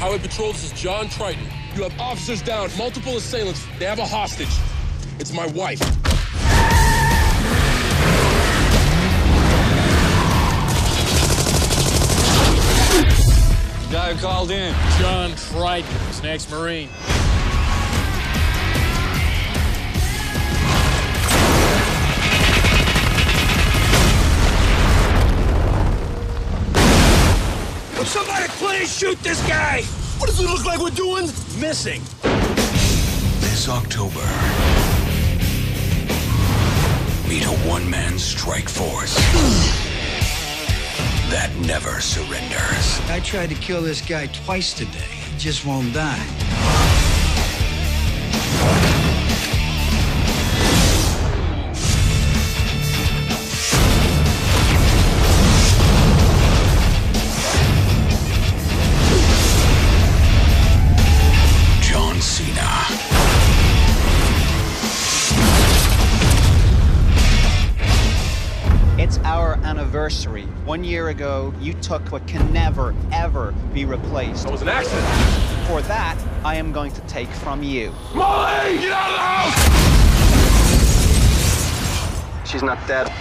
Highway 0.00 0.18
Patrol, 0.18 0.52
this 0.52 0.64
is 0.64 0.72
John 0.72 1.08
Triton. 1.08 1.44
You 1.74 1.82
have 1.82 1.98
officers 2.00 2.42
down, 2.42 2.70
multiple 2.78 3.16
assailants. 3.16 3.66
They 3.78 3.84
have 3.84 3.98
a 3.98 4.04
hostage. 4.04 4.48
It's 5.18 5.32
my 5.32 5.46
wife. 5.48 5.80
Guy 13.90 14.12
who 14.12 14.20
called 14.20 14.50
in. 14.50 14.74
John 14.98 15.34
Triton, 15.36 16.12
Snacks 16.12 16.50
Marine. 16.50 16.88
Would 27.96 28.06
somebody 28.06 28.48
please 28.58 28.96
shoot 28.96 29.20
this 29.22 29.40
guy? 29.48 29.82
What 30.18 30.26
does 30.26 30.40
it 30.40 30.44
look 30.44 30.64
like 30.64 30.80
we're 30.80 30.90
doing? 30.90 31.26
Missing. 31.58 32.02
This 33.40 33.68
October, 33.68 34.20
a 37.44 37.68
one 37.68 37.88
man 37.88 38.18
strike 38.18 38.68
force 38.68 39.14
that 41.28 41.50
never 41.66 42.00
surrenders. 42.00 43.00
I 43.10 43.20
tried 43.20 43.48
to 43.50 43.56
kill 43.56 43.82
this 43.82 44.00
guy 44.00 44.26
twice 44.28 44.72
today. 44.72 44.98
He 45.32 45.38
just 45.38 45.66
won't 45.66 45.92
die. 45.92 46.75
One 70.66 70.82
year 70.82 71.10
ago, 71.10 71.54
you 71.60 71.74
took 71.74 72.10
what 72.10 72.26
can 72.26 72.52
never, 72.52 72.92
ever 73.12 73.54
be 73.72 73.84
replaced. 73.84 74.46
It 74.46 74.50
was 74.50 74.62
an 74.62 74.68
accident. 74.68 75.06
For 75.68 75.80
that, 75.82 76.18
I 76.44 76.56
am 76.56 76.72
going 76.72 76.90
to 76.90 77.00
take 77.02 77.28
from 77.28 77.62
you. 77.62 77.92
Molly, 78.12 78.78
get 78.78 78.90
out 78.90 79.08
of 79.08 79.14
the 79.14 79.20
house! 79.22 79.54
She's 82.50 82.64
not 82.64 82.84
dead. 82.88 83.12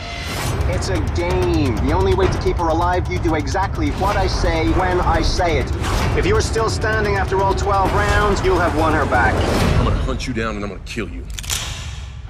It's 0.74 0.90
a 0.90 1.00
game. 1.16 1.76
The 1.86 1.92
only 1.92 2.16
way 2.16 2.26
to 2.26 2.42
keep 2.42 2.58
her 2.58 2.70
alive, 2.70 3.12
you 3.12 3.20
do 3.20 3.36
exactly 3.36 3.92
what 3.92 4.18
I 4.18 4.26
say 4.26 4.72
when 4.72 5.00
I 5.02 5.22
say 5.22 5.60
it. 5.60 5.72
If 6.18 6.26
you 6.26 6.36
are 6.36 6.42
still 6.42 6.72
standing 6.72 7.18
after 7.18 7.44
all 7.44 7.54
12 7.54 7.94
rounds, 7.94 8.44
you'll 8.44 8.58
have 8.58 8.76
won 8.76 8.94
her 8.94 9.06
back. 9.06 9.36
I'm 9.78 9.86
gonna 9.86 9.96
hunt 9.98 10.26
you 10.26 10.34
down 10.34 10.56
and 10.56 10.66
I'm 10.66 10.72
gonna 10.72 10.82
kill 10.86 11.10
you. 11.10 11.24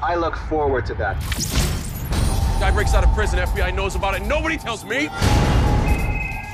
I 0.04 0.16
look 0.16 0.36
forward 0.36 0.86
to 0.88 0.94
that. 0.96 1.75
Guy 2.66 2.72
breaks 2.72 2.96
out 2.96 3.04
of 3.04 3.14
prison, 3.14 3.38
FBI 3.38 3.76
knows 3.76 3.94
about 3.94 4.16
it, 4.16 4.26
nobody 4.26 4.58
tells 4.58 4.84
me. 4.84 5.02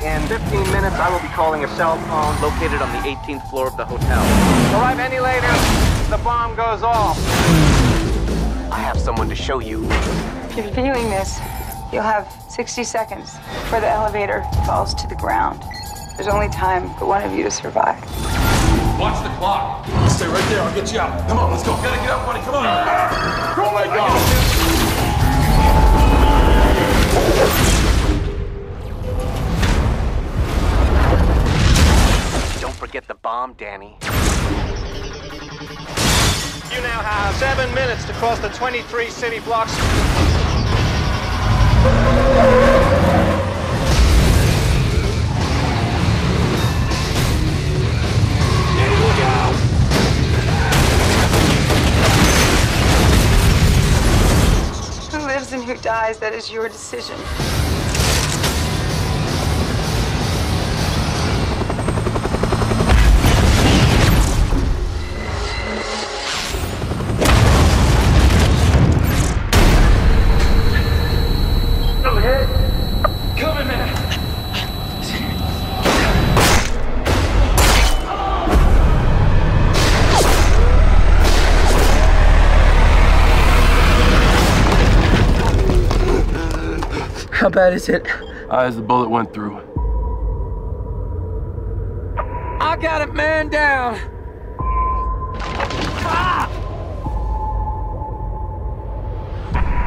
In 0.03 0.21
15 0.27 0.59
minutes, 0.73 0.97
I 0.97 1.09
will 1.09 1.21
be 1.21 1.33
calling 1.33 1.63
a 1.63 1.69
cell 1.77 1.95
phone 1.99 2.35
located 2.41 2.81
on 2.81 2.91
the 2.91 2.99
18th 3.07 3.49
floor 3.49 3.67
of 3.67 3.77
the 3.77 3.85
hotel. 3.85 4.19
Arrive 4.75 4.99
any 4.99 5.21
later, 5.21 5.47
the 6.09 6.21
bomb 6.21 6.53
goes 6.57 6.83
off. 6.83 7.17
I 8.69 8.79
have 8.79 8.99
someone 8.99 9.29
to 9.29 9.35
show 9.35 9.59
you. 9.59 9.87
If 10.49 10.57
you're 10.57 10.71
viewing 10.71 11.09
this, 11.09 11.39
you'll 11.93 12.03
have 12.03 12.27
60 12.49 12.83
seconds 12.83 13.37
before 13.63 13.79
the 13.79 13.87
elevator 13.87 14.43
falls 14.65 14.93
to 14.95 15.07
the 15.07 15.15
ground. 15.15 15.63
There's 16.17 16.27
only 16.27 16.49
time 16.49 16.93
for 16.95 17.05
one 17.05 17.23
of 17.23 17.31
you 17.31 17.43
to 17.43 17.51
survive. 17.51 18.03
Watch 18.99 19.23
the 19.23 19.29
clock. 19.37 19.87
Stay 20.09 20.27
right 20.27 20.49
there, 20.49 20.61
I'll 20.61 20.75
get 20.75 20.91
you 20.91 20.99
out. 20.99 21.25
Come 21.29 21.39
on, 21.39 21.51
let's 21.51 21.63
go. 21.63 21.71
Gotta 21.77 21.95
get 22.01 22.09
up, 22.09 22.25
buddy, 22.25 22.41
come 22.43 22.55
on. 22.55 22.65
Oh 22.65 23.71
my 23.73 23.85
god. 23.85 24.50
Don't 32.61 32.75
forget 32.75 33.05
the 33.09 33.15
bomb, 33.21 33.53
Danny. 33.57 33.97
You 36.71 36.81
now 36.81 37.01
have 37.01 37.35
seven 37.35 37.73
minutes 37.75 38.05
to 38.05 38.13
cross 38.13 38.39
the 38.39 38.47
23 38.49 39.09
city 39.09 39.39
blocks. 39.41 39.75
dies, 55.81 56.19
that 56.19 56.33
is 56.33 56.51
your 56.51 56.69
decision. 56.69 57.17
Bad 87.51 87.73
is 87.73 87.89
it? 87.89 88.07
As 88.49 88.75
the 88.75 88.81
bullet 88.81 89.09
went 89.09 89.33
through. 89.33 89.57
I 92.59 92.77
got 92.77 93.01
it 93.01 93.13
man 93.13 93.49
down. 93.49 93.95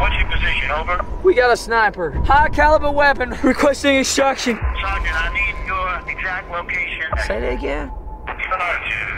What's 0.00 0.16
your 0.20 0.31
position? 0.31 0.70
Over. 0.70 1.05
We 1.22 1.35
got 1.35 1.50
a 1.53 1.57
sniper. 1.57 2.11
High 2.11 2.48
caliber 2.50 2.90
weapon. 2.90 3.31
Requesting 3.42 3.96
extraction. 3.96 4.57
Sergeant, 4.57 5.14
I 5.14 5.33
need 5.33 5.55
your 5.66 6.00
exact 6.11 6.50
location. 6.50 7.07
Say 7.27 7.40
that 7.40 7.53
again. 7.53 7.92
Sergeant. 8.27 9.14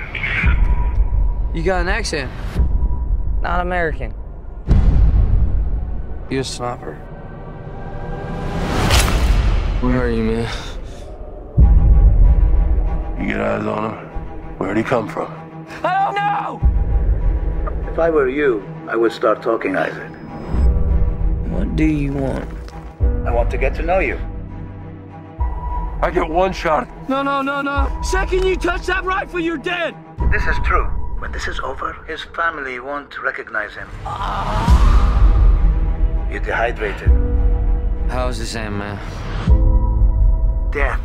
You 1.56 1.62
got 1.62 1.80
an 1.80 1.88
accent. 1.88 2.30
Not 3.40 3.60
American. 3.60 4.14
You 6.28 6.40
a 6.40 6.44
sniper. 6.44 6.98
Where 9.82 10.04
are 10.04 10.10
you, 10.10 10.24
man? 10.24 10.48
You 13.20 13.26
get 13.26 13.40
eyes 13.40 13.66
on 13.66 13.90
him. 13.90 14.06
Where'd 14.56 14.78
he 14.78 14.82
come 14.82 15.06
from? 15.06 15.30
I 15.84 16.04
don't 16.04 16.14
know! 16.14 17.92
If 17.92 17.98
I 17.98 18.08
were 18.08 18.28
you, 18.30 18.66
I 18.88 18.96
would 18.96 19.12
start 19.12 19.42
talking, 19.42 19.76
Isaac. 19.76 20.10
What 21.50 21.76
do 21.76 21.84
you 21.84 22.14
want? 22.14 22.48
I 23.26 23.30
want 23.30 23.50
to 23.50 23.58
get 23.58 23.74
to 23.74 23.82
know 23.82 23.98
you. 23.98 24.18
I 26.00 26.10
get 26.10 26.26
one 26.26 26.54
shot. 26.54 26.88
No, 27.08 27.22
no, 27.22 27.42
no, 27.42 27.60
no. 27.60 28.00
Second 28.02 28.44
you 28.44 28.56
touch 28.56 28.86
that 28.86 29.04
rifle, 29.04 29.40
you're 29.40 29.58
dead. 29.58 29.94
This 30.32 30.46
is 30.46 30.56
true. 30.64 30.86
When 31.18 31.32
this 31.32 31.46
is 31.48 31.60
over, 31.60 31.92
his 32.08 32.22
family 32.22 32.80
won't 32.80 33.22
recognize 33.22 33.74
him. 33.74 33.88
Ah. 34.06 34.86
You're 36.30 36.40
dehydrated. 36.40 37.10
How's 38.08 38.38
this 38.38 38.54
end, 38.54 38.78
man? 38.78 38.98
Death. 40.76 41.00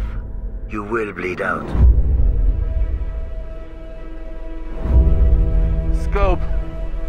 You 0.68 0.84
will 0.84 1.14
bleed 1.14 1.40
out. 1.40 1.66
Scope 6.04 6.42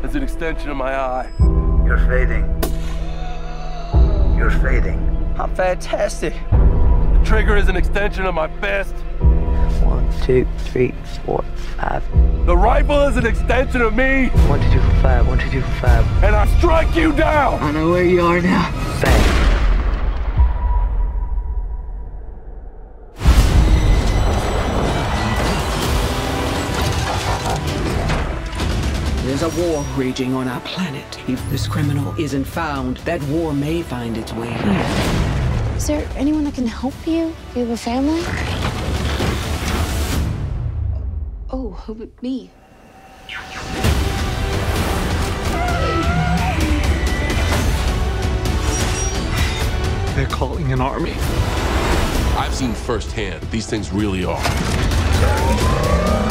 is 0.05 0.14
an 0.14 0.22
extension 0.22 0.70
of 0.70 0.77
my 0.77 0.94
eye. 0.94 1.29
You're 1.85 1.98
fading. 2.07 2.44
You're 4.38 4.53
fading. 4.62 5.01
I'm 5.37 5.53
fantastic. 5.57 6.35
The 6.53 7.22
trigger 7.25 7.57
is 7.57 7.68
an 7.68 7.75
extension 7.75 8.27
of 8.27 8.35
my 8.37 8.46
fist. 8.61 8.94
One, 9.83 10.09
two, 10.22 10.46
three, 10.59 10.94
four, 11.27 11.42
five. 11.77 12.05
The 12.46 12.57
rifle 12.57 13.03
is 13.09 13.16
an 13.16 13.27
extension 13.27 13.81
of 13.81 13.92
me. 13.92 14.29
One, 14.46 14.61
two, 14.70 14.79
three, 14.79 14.81
four, 14.81 15.03
five. 15.03 15.27
One, 15.27 15.40
two, 15.40 15.51
three, 15.51 15.62
four, 15.62 15.81
five. 15.81 16.07
And 16.22 16.37
I 16.37 16.46
strike 16.59 16.94
you 16.94 17.12
down. 17.12 17.61
I 17.61 17.72
know 17.72 17.90
where 17.90 18.05
you 18.05 18.20
are 18.20 18.40
now. 18.40 18.70
Bang. 19.03 19.41
There's 29.42 29.59
a 29.59 29.72
war 29.72 29.85
raging 29.96 30.35
on 30.35 30.46
our 30.46 30.61
planet. 30.61 31.18
If 31.28 31.50
this 31.50 31.66
criminal 31.66 32.14
isn't 32.16 32.44
found, 32.44 32.98
that 32.98 33.20
war 33.24 33.52
may 33.52 33.83
find 33.83 34.16
its 34.16 34.33
way 34.33 34.48
here. 34.48 35.74
Is 35.76 35.88
there 35.88 36.09
anyone 36.14 36.44
that 36.44 36.55
can 36.55 36.68
help 36.68 36.94
you? 37.05 37.35
Do 37.52 37.61
you 37.61 37.66
have 37.66 37.70
a 37.70 37.76
family? 37.76 38.20
Oh, 41.50 41.72
who 41.72 41.94
but 41.96 42.22
me? 42.22 42.52
They're 50.14 50.26
calling 50.28 50.72
an 50.72 50.81
army. 50.81 51.14
I've 52.38 52.55
seen 52.55 52.74
firsthand. 52.74 53.42
These 53.50 53.66
things 53.66 53.90
really 53.90 54.24
are. 54.24 56.21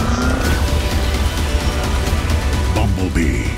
Bumblebee. 3.02 3.50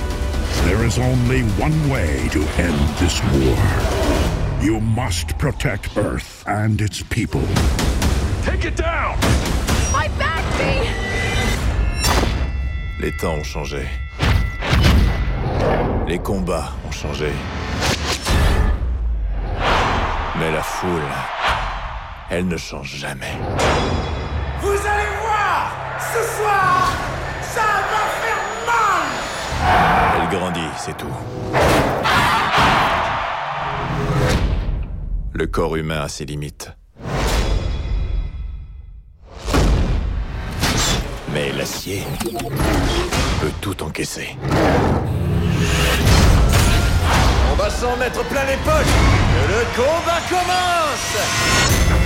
There 0.63 0.85
is 0.85 0.97
only 0.97 1.41
one 1.59 1.89
way 1.89 2.29
to 2.29 2.39
end 2.57 2.79
this 2.97 3.21
war. 3.33 3.57
You 4.63 4.79
must 4.79 5.37
protect 5.37 5.97
Earth 5.97 6.45
and 6.47 6.79
its 6.79 7.03
people. 7.03 7.43
Take 8.43 8.63
it 8.63 8.77
down! 8.77 9.17
My 9.91 10.07
back, 10.17 10.45
me! 10.57 10.87
Les 13.01 13.11
temps 13.17 13.33
ont 13.33 13.43
changé. 13.43 13.85
Les 16.07 16.19
combats 16.19 16.71
ont 16.87 16.91
changé. 16.91 17.31
Mais 20.39 20.51
la 20.53 20.63
foule, 20.63 21.11
elle 22.29 22.47
ne 22.47 22.57
change 22.57 22.95
jamais. 22.95 23.35
Vous 24.61 24.69
allez 24.69 25.11
voir 25.21 25.75
Ce 25.99 26.23
soir, 26.37 26.93
ça 27.41 27.61
va 27.61 27.67
faire 27.67 27.91
mal 27.91 27.92
Elle 30.23 30.37
grandit, 30.37 30.61
c'est 30.77 30.95
tout. 30.95 31.05
Le 35.33 35.47
corps 35.47 35.75
humain 35.75 36.01
a 36.01 36.07
ses 36.07 36.25
limites. 36.25 36.71
Mais 41.33 41.51
l'acier 41.51 42.03
peut 43.41 43.51
tout 43.59 43.83
encaisser. 43.83 44.37
On 47.51 47.55
va 47.55 47.69
s'en 47.69 47.97
mettre 47.97 48.23
plein 48.25 48.45
les 48.45 48.57
poches 48.57 48.93
Que 49.33 49.51
le 49.51 49.65
combat 49.75 50.21
commence 50.29 52.02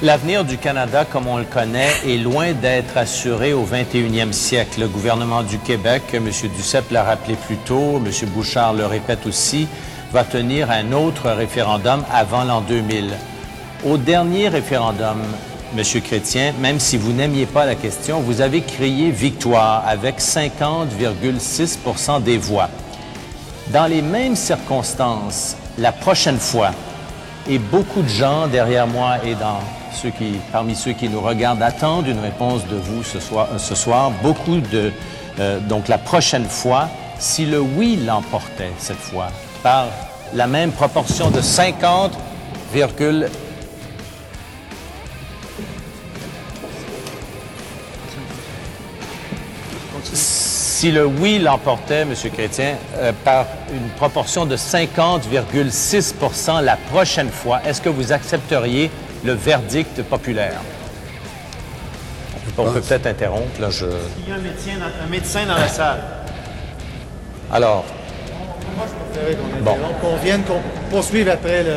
L'avenir 0.00 0.44
du 0.44 0.58
Canada, 0.58 1.04
comme 1.04 1.26
on 1.26 1.38
le 1.38 1.44
connaît, 1.44 1.90
est 2.06 2.18
loin 2.18 2.52
d'être 2.52 2.96
assuré 2.96 3.52
au 3.52 3.64
21e 3.64 4.32
siècle. 4.32 4.82
Le 4.82 4.86
gouvernement 4.86 5.42
du 5.42 5.58
Québec, 5.58 6.02
M. 6.14 6.30
Duceppe 6.56 6.92
l'a 6.92 7.02
rappelé 7.02 7.34
plus 7.34 7.56
tôt, 7.56 7.96
M. 7.96 8.28
Bouchard 8.28 8.74
le 8.74 8.86
répète 8.86 9.26
aussi, 9.26 9.66
va 10.12 10.22
tenir 10.22 10.70
un 10.70 10.92
autre 10.92 11.30
référendum 11.30 12.04
avant 12.12 12.44
l'an 12.44 12.60
2000. 12.60 13.10
Au 13.84 13.96
dernier 13.96 14.46
référendum, 14.46 15.18
M. 15.76 15.82
Chrétien, 16.00 16.52
même 16.60 16.78
si 16.78 16.96
vous 16.96 17.12
n'aimiez 17.12 17.46
pas 17.46 17.66
la 17.66 17.74
question, 17.74 18.20
vous 18.20 18.40
avez 18.40 18.60
crié 18.60 19.10
victoire 19.10 19.82
avec 19.84 20.20
50,6 20.20 22.22
des 22.22 22.38
voix. 22.38 22.70
Dans 23.72 23.86
les 23.86 24.02
mêmes 24.02 24.36
circonstances, 24.36 25.56
la 25.76 25.90
prochaine 25.90 26.38
fois, 26.38 26.70
et 27.48 27.58
beaucoup 27.58 28.02
de 28.02 28.08
gens 28.08 28.46
derrière 28.46 28.86
moi 28.86 29.16
et 29.24 29.34
dans 29.34 29.60
ceux 29.92 30.10
qui, 30.10 30.38
parmi 30.52 30.74
ceux 30.74 30.92
qui 30.92 31.08
nous 31.08 31.20
regardent 31.20 31.62
attendent 31.62 32.06
une 32.06 32.20
réponse 32.20 32.66
de 32.66 32.76
vous 32.76 33.02
ce 33.02 33.20
soir. 33.20 33.48
Soir. 33.58 34.12
Beaucoup 34.22 34.60
de... 34.60 34.92
euh, 35.40 35.58
donc 35.60 35.88
la 35.88 35.98
prochaine 35.98 36.44
fois, 36.44 36.88
si 37.18 37.46
le 37.46 37.60
oui 37.60 37.98
l'emportait 38.06 38.72
cette 38.78 38.98
fois, 38.98 39.28
par 39.62 39.86
la 40.34 40.46
même 40.46 40.72
proportion 40.72 41.30
de 41.30 41.40
50, 41.40 42.12
Si 50.78 50.92
le 50.92 51.04
oui 51.04 51.40
l'emportait, 51.40 52.02
M. 52.02 52.14
Chrétien, 52.32 52.76
euh, 52.98 53.10
par 53.24 53.46
une 53.72 53.88
proportion 53.96 54.46
de 54.46 54.56
50,6% 54.56 56.62
la 56.62 56.76
prochaine 56.76 57.30
fois, 57.30 57.60
est-ce 57.66 57.80
que 57.80 57.88
vous 57.88 58.12
accepteriez 58.12 58.88
le 59.24 59.32
verdict 59.32 60.00
populaire? 60.04 60.60
On 62.56 62.70
peut, 62.70 62.80
peut-être 62.80 63.08
interrompre, 63.08 63.60
là, 63.60 63.70
je... 63.70 63.86
Y 63.86 63.88
a 64.30 64.36
un 64.36 64.38
médecin 64.38 64.70
dans, 64.78 64.86
un 65.04 65.08
médecin 65.10 65.46
dans 65.46 65.56
la 65.56 65.66
salle. 65.66 65.98
Alors, 67.50 67.84
Moi, 68.76 68.86
je 68.86 68.92
préférais 69.20 69.34
qu'on 69.34 69.64
Bon. 69.64 69.76
qu'on 70.00 70.16
vienne, 70.18 70.44
qu'on 70.44 70.60
poursuive 70.90 71.28
après 71.28 71.64
le... 71.64 71.74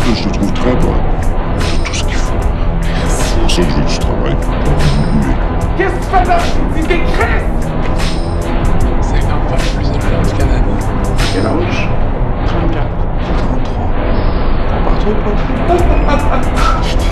là, 0.00 0.14
je 0.14 0.24
te 0.24 0.28
trouve 0.34 0.52
très 0.52 0.74
bonne. 0.74 1.02
J'ai 1.58 1.78
tout 1.84 1.94
ce 1.94 2.04
qu'il 2.04 2.14
faut. 2.14 2.34
C'est 3.08 3.40
pour 3.40 3.50
ça 3.50 3.62
que 3.62 3.68
je 3.70 3.76
veux 3.76 3.84
du 3.84 3.98
travail. 3.98 4.36
Qu'est-ce 5.76 5.94
que 5.94 5.98
tu 5.98 6.06
fais 6.10 6.24
là? 6.24 6.38
C'est 6.74 6.88
des! 6.88 7.00
50 9.02 9.28
fois 9.48 9.56
le 9.56 9.64
plus 9.76 9.88
élevé 9.88 10.16
du 10.24 10.32
Canada. 10.36 10.74
Quel 11.32 11.46
âge? 11.46 11.88
34. 12.46 12.86
33. 13.48 13.90
Compare-toi 14.70 15.14
pas. 15.24 15.34
Je 16.82 16.94
te 16.96 17.04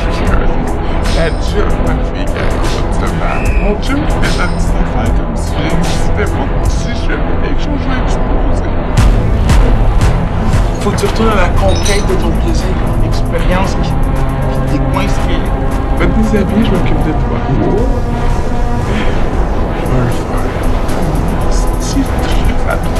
La 1.16 1.26
job, 1.28 1.72
ma 1.84 1.94
fille, 2.04 2.24
qui 2.24 2.32
a 2.32 2.42
pas 2.42 2.82
de 2.88 2.94
se 2.94 3.08
battre. 3.18 3.50
Mon 3.60 3.74
chum 3.82 4.00
qui 4.06 4.14
fait 4.26 4.34
sa 4.36 4.46
petite 4.48 4.76
affaire 4.80 5.10
comme 5.16 5.36
si 5.36 5.52
j'existais 5.62 6.28
pas. 6.36 6.48
Si 6.68 6.88
je 6.88 7.06
fais 7.06 7.18
quelque 7.42 7.60
chose, 7.60 7.82
je. 7.82 8.17
Faut 10.88 10.94
que 10.94 11.00
tu 11.00 11.06
retournes 11.06 11.28
à 11.28 11.34
la 11.34 11.48
conquête 11.50 12.06
de 12.08 12.14
ton 12.14 12.30
plaisir. 12.30 12.64
Une 12.96 13.08
expérience 13.08 13.76
qui, 13.82 13.90
qui 13.90 14.58
t'écoincerait. 14.72 15.44
Va 15.98 16.06
te 16.06 16.12
déshabiller, 16.18 16.64
je 16.64 16.70
m'occupe 16.70 17.02
de 17.04 17.12
toi. 17.12 17.36
Je 17.46 17.52
vais 19.84 20.00
le 20.00 20.08
faire. 20.08 20.48
Si 21.78 21.98
je 21.98 22.04
fais 22.06 22.70
à 22.70 22.76
toi. 22.76 22.96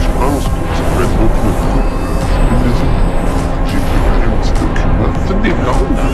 Je 0.00 0.08
pense 0.16 0.44
que 0.44 0.48
ça 0.48 0.84
peut 0.96 1.04
être 1.04 1.16
beaucoup 1.18 1.44
de 1.44 1.52
trucs. 1.60 1.92
Je 2.24 2.40
suis 2.40 2.56
désolé. 2.64 2.96
J'ai 3.66 3.80
préparé 3.84 4.24
un 4.24 4.32
petit 4.40 4.52
document. 4.52 5.12
Toutes 5.26 5.42
des 5.42 5.50
blondes, 5.50 5.98
hein? 5.98 6.08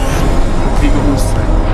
Des 0.83 0.89
gros 0.89 1.17
seins. 1.17 1.66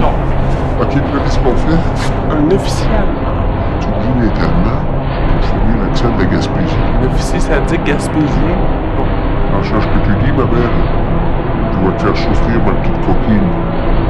Non. 0.00 0.14
A 0.80 0.86
qui 0.86 0.96
ne 0.96 1.02
passe 1.02 1.36
pas? 1.36 1.50
Un 2.30 2.50
officier 2.54 2.86
à 2.86 3.00
la 3.00 3.04
main. 3.06 3.34
Tu 3.80 3.88
dis 3.88 4.24
à 4.24 4.42
la 4.42 4.48
main 4.64 4.80
pour 5.28 5.42
choisir 5.42 5.76
l'action 5.82 6.08
de 6.16 6.18
la 6.18 6.24
gaspésie. 6.24 6.84
L'officier, 7.02 7.40
ça 7.40 7.60
dit 7.60 7.78
gaspésie. 7.84 8.54
En 9.52 9.62
charge 9.62 9.86
que 9.88 9.98
tu 10.04 10.12
dis, 10.24 10.32
ma 10.32 10.44
belle. 10.44 10.78
Tu 11.72 11.78
vas 11.84 11.92
te 11.92 12.02
faire 12.02 12.16
souffrir, 12.16 12.56
ma 12.64 12.72
petite 12.72 13.00
coquine. 13.04 13.50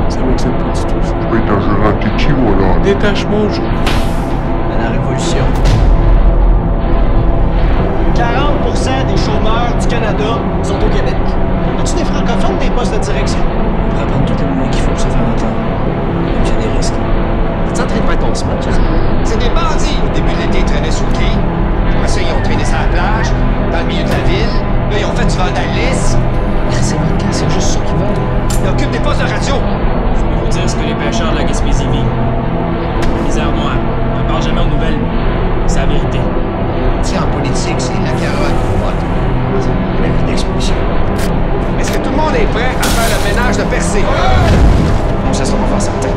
C'est 0.08 0.20
vrai 0.20 0.34
que 0.34 0.40
c'est 0.40 0.50
petit 0.50 0.86
tout 0.86 1.02
ça. 1.02 1.14
Tu 1.20 1.26
peux 1.26 1.38
étager 1.38 1.70
un 1.84 1.92
petit 1.94 2.24
chimon 2.24 2.48
alors. 2.56 2.76
Détache-moi 2.84 3.40
au 3.40 3.48
jour. 3.48 3.64
Révolution. 5.00 5.44
40 8.14 9.06
des 9.06 9.16
chômeurs 9.16 9.76
du 9.80 9.86
Canada 9.86 10.38
sont 10.62 10.74
au 10.74 10.88
Québec. 10.88 11.16
As-tu 11.80 11.94
des 11.96 12.04
francophones 12.04 12.58
des 12.58 12.70
postes 12.70 12.92
de 12.92 12.98
direction? 12.98 13.40
On 13.40 13.94
pourrait 13.94 14.06
prendre 14.06 14.24
tous 14.26 14.38
les 14.38 14.50
moyens 14.50 14.76
qu'il 14.76 14.84
faut 14.84 14.90
pour 14.90 15.00
se 15.00 15.06
faire 15.06 15.20
entendre. 15.20 15.56
Même 16.24 16.44
s'il 16.44 16.54
y 16.54 16.58
a 16.58 16.60
des 16.60 16.76
risques. 16.76 16.94
T'es 17.72 17.82
en 17.82 17.86
train 17.86 18.00
de 18.00 18.06
faire 18.06 18.18
ton 18.18 18.34
sais. 18.34 18.44
C'est 19.24 19.38
des 19.38 19.48
bandits! 19.48 19.98
Au 20.04 20.14
début 20.14 20.32
de 20.34 20.40
l'été, 20.42 20.58
ils 20.58 20.64
traînaient 20.64 20.90
sur 20.90 21.06
le 21.06 21.12
quai. 21.12 21.32
Après 21.96 22.08
ça, 22.08 22.20
ils 22.20 22.32
ont 22.32 22.42
traîné 22.42 22.64
sur 22.64 22.76
la 22.76 22.88
plage, 22.92 23.32
dans 23.72 23.78
le 23.78 23.84
milieu 23.84 24.04
de 24.04 24.10
la 24.10 24.22
ville. 24.28 24.54
Là, 24.90 24.96
ils 25.00 25.06
ont 25.06 25.16
fait 25.16 25.26
du 25.26 25.36
vandalisme. 25.36 26.18
C'est 26.80 26.98
votre 26.98 27.16
cas, 27.16 27.32
c'est 27.32 27.50
juste 27.50 27.78
ça 27.78 27.80
qu'ils 27.80 27.96
veulent. 27.96 28.20
Ils 28.64 28.68
occupent 28.68 28.92
des 28.92 29.00
postes 29.00 29.20
de 29.20 29.28
radio. 29.28 29.54
Je 30.14 30.20
peux 30.20 30.44
vous 30.44 30.48
dire 30.48 30.68
ce 30.68 30.76
que 30.76 30.84
les 30.84 30.94
pêcheurs 30.94 31.32
de 31.32 31.38
la 31.38 31.44
Gaspésie 31.44 31.86
vivent. 31.88 32.14
La 33.16 33.22
misère 33.24 33.52
noire. 33.52 33.99
Jamais 34.40 34.60
aux 34.60 34.66
nouvelles. 34.66 34.98
C'est 35.66 35.80
la 35.80 35.86
vérité. 35.86 36.18
Tu 37.04 37.16
en 37.16 37.26
politique, 37.30 37.76
c'est 37.78 37.92
la 37.92 38.10
carotte 38.10 38.60
pas. 38.80 38.94
La 40.02 40.08
vie 40.08 40.24
d'expulsion. 40.26 40.74
Est-ce 41.78 41.92
que 41.92 41.98
tout 41.98 42.10
le 42.10 42.16
monde 42.16 42.34
est 42.34 42.46
prêt 42.52 42.74
à 42.78 42.82
faire 42.82 43.18
le 43.18 43.34
ménage 43.34 43.56
de 43.58 43.62
Percé? 43.64 44.02
On 45.30 45.32
ça 45.32 45.44
va 45.44 45.62
faire 45.62 45.80
certain. 45.94 46.10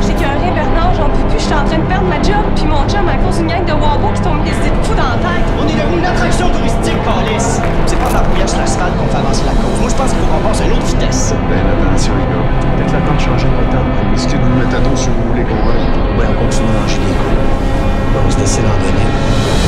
J'ai 0.00 0.16
qu'un 0.16 0.32
rien, 0.40 0.56
Bernard, 0.56 0.96
j'en 0.96 1.12
peux 1.12 1.20
plus. 1.28 1.36
Je 1.36 1.44
suis 1.44 1.52
en 1.52 1.68
train 1.68 1.76
de 1.76 1.84
perdre 1.84 2.08
ma 2.08 2.16
job, 2.24 2.40
puis 2.56 2.64
mon 2.64 2.80
chum 2.88 3.04
à 3.04 3.20
cause 3.20 3.36
d'une 3.36 3.52
gang 3.52 3.60
de 3.60 3.76
wabos 3.76 4.16
qui 4.16 4.24
tombent 4.24 4.40
des 4.40 4.56
idées 4.56 4.72
de 4.72 4.80
fou 4.80 4.96
dans 4.96 5.12
la 5.12 5.20
tête. 5.20 5.44
On 5.60 5.68
est 5.68 5.76
devenu 5.76 6.00
une 6.00 6.08
attraction 6.08 6.48
touristique, 6.48 6.96
Paulus. 7.04 7.60
C'est 7.84 8.00
pas 8.00 8.08
de 8.08 8.14
la 8.16 8.24
brouillage 8.24 8.48
sur 8.48 8.60
l'asphalte 8.64 8.96
qu'on 8.96 9.04
fait 9.04 9.20
avancer 9.20 9.44
la 9.44 9.52
cause. 9.52 9.76
Moi, 9.84 9.90
je 9.92 9.96
pense 10.00 10.10
qu'il 10.16 10.20
faut 10.24 10.30
qu'on 10.32 10.44
passe 10.48 10.60
à 10.60 10.64
une 10.64 10.74
autre 10.80 10.88
vitesse. 10.88 11.36
Ben, 11.52 11.60
attention, 11.60 12.16
les 12.16 12.28
gars. 12.32 12.46
Peut-être 12.72 12.94
le 12.96 13.04
temps 13.04 13.18
de 13.20 13.20
changer 13.20 13.48
de 13.52 13.56
méthode. 13.60 13.88
Est-ce 14.16 14.26
que 14.32 14.36
nous 14.40 14.52
mettons 14.56 14.96
si 14.96 15.08
vous 15.12 15.20
voulez 15.28 15.44
qu'on 15.44 15.60
aille? 15.68 15.92
On 16.24 16.36
continue 16.40 16.72
à 16.72 16.80
manger 16.80 17.04
les 17.04 17.16
coups. 17.20 17.36
Ben, 18.16 18.20
on 18.24 18.30
se 18.32 18.38
décide 18.40 18.64
en 18.64 18.80
2000. 18.80 19.59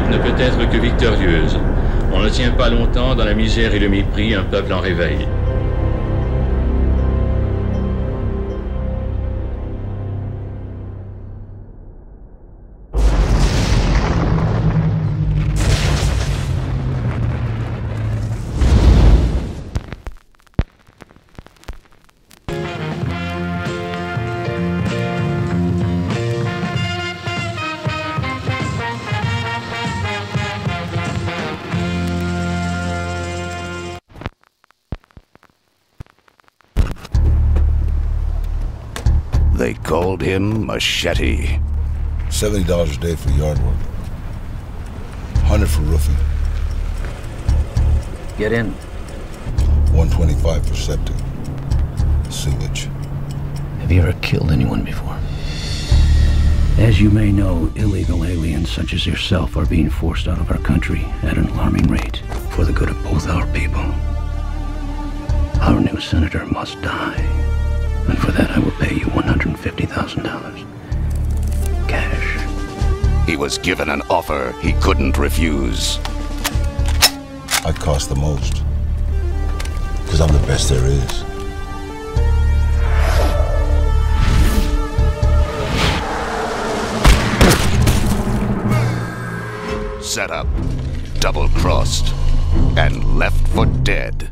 Ne 0.00 0.16
peut 0.16 0.34
être 0.38 0.70
que 0.70 0.78
victorieuse. 0.78 1.58
On 2.12 2.20
ne 2.20 2.28
tient 2.28 2.50
pas 2.50 2.70
longtemps 2.70 3.14
dans 3.14 3.24
la 3.24 3.34
misère 3.34 3.74
et 3.74 3.78
le 3.78 3.88
mépris 3.88 4.34
un 4.34 4.42
peuple 4.42 4.72
en 4.72 4.80
réveil. 4.80 5.26
Called 40.32 40.54
him 40.54 40.66
Machete. 40.66 41.60
$70 42.28 42.96
a 42.96 43.00
day 43.00 43.16
for 43.16 43.30
yard 43.30 43.58
work. 43.58 43.76
100 45.44 45.68
for 45.68 45.82
roofing. 45.82 46.16
Get 48.38 48.52
in. 48.52 48.72
125 49.92 50.66
for 50.66 50.74
septic. 50.74 51.16
Sewage. 52.30 52.88
Have 53.80 53.92
you 53.92 54.00
ever 54.00 54.14
killed 54.20 54.50
anyone 54.50 54.84
before? 54.84 55.18
As 56.78 56.98
you 56.98 57.10
may 57.10 57.30
know, 57.30 57.70
illegal 57.76 58.24
aliens 58.24 58.70
such 58.70 58.94
as 58.94 59.06
yourself 59.06 59.56
are 59.56 59.66
being 59.66 59.90
forced 59.90 60.26
out 60.28 60.40
of 60.40 60.50
our 60.50 60.58
country 60.58 61.04
at 61.22 61.36
an 61.36 61.48
alarming 61.48 61.88
rate 61.88 62.22
for 62.50 62.64
the 62.64 62.72
good 62.72 62.88
of 62.88 63.04
both 63.04 63.28
our 63.28 63.46
people. 63.52 63.84
Our 65.60 65.80
new 65.80 66.00
senator 66.00 66.46
must 66.46 66.80
die, 66.80 67.41
and 68.08 68.18
for 68.18 68.32
that 68.32 68.50
I 68.50 68.58
will 68.58 68.72
pay 68.72 68.94
you 68.94 69.06
$150,000. 69.06 71.88
Cash. 71.88 73.28
He 73.28 73.36
was 73.36 73.58
given 73.58 73.88
an 73.88 74.02
offer 74.10 74.52
he 74.60 74.72
couldn't 74.74 75.18
refuse. 75.18 75.98
I 77.64 77.72
cost 77.72 78.08
the 78.08 78.16
most. 78.16 78.62
Because 80.04 80.20
I'm 80.20 80.32
the 80.32 80.46
best 80.46 80.68
there 80.68 80.84
is. 80.84 81.24
Set 90.04 90.30
up, 90.30 90.46
double 91.20 91.48
crossed, 91.50 92.12
and 92.76 93.18
left 93.18 93.46
for 93.48 93.66
dead. 93.66 94.30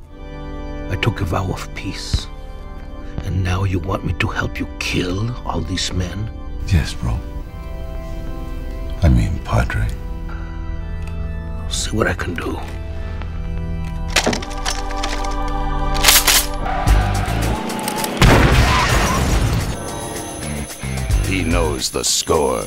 I 0.91 0.97
took 0.97 1.21
a 1.21 1.25
vow 1.25 1.49
of 1.51 1.73
peace. 1.75 2.27
And 3.31 3.45
now 3.45 3.62
you 3.62 3.78
want 3.78 4.05
me 4.05 4.12
to 4.14 4.26
help 4.26 4.59
you 4.59 4.66
kill 4.81 5.31
all 5.47 5.61
these 5.61 5.93
men? 5.93 6.28
Yes, 6.66 6.95
bro. 6.95 7.16
I 9.03 9.09
mean, 9.09 9.39
Padre. 9.45 9.87
See 11.68 11.97
what 11.97 12.09
I 12.09 12.14
can 12.14 12.35
do. 12.35 12.59
He 21.26 21.45
knows 21.45 21.91
the 21.91 22.03
score, 22.03 22.62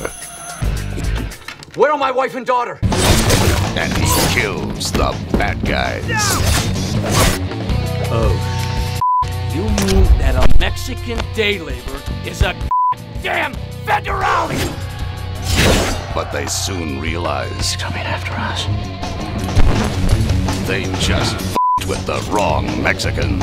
Where 1.76 1.92
are 1.92 1.98
my 1.98 2.10
wife 2.10 2.34
and 2.34 2.46
daughter? 2.46 2.78
and 3.76 3.92
he 3.92 4.06
kills 4.34 4.92
the 4.92 5.10
bad 5.32 5.60
guys. 5.66 6.04
Oh. 8.10 8.53
You 10.24 10.32
that 10.32 10.56
a 10.56 10.58
Mexican 10.58 11.18
day 11.34 11.58
laborer 11.58 12.00
is 12.24 12.40
a 12.40 12.54
damn 13.22 13.52
federale? 13.84 14.54
But 16.14 16.32
they 16.32 16.46
soon 16.46 16.98
realize 16.98 17.76
coming 17.76 18.00
after 18.00 18.32
us. 18.32 18.64
they 20.66 20.84
just 20.98 21.34
f***ed 21.34 21.88
with 21.88 22.06
the 22.06 22.26
wrong 22.32 22.64
Mexican. 22.82 23.38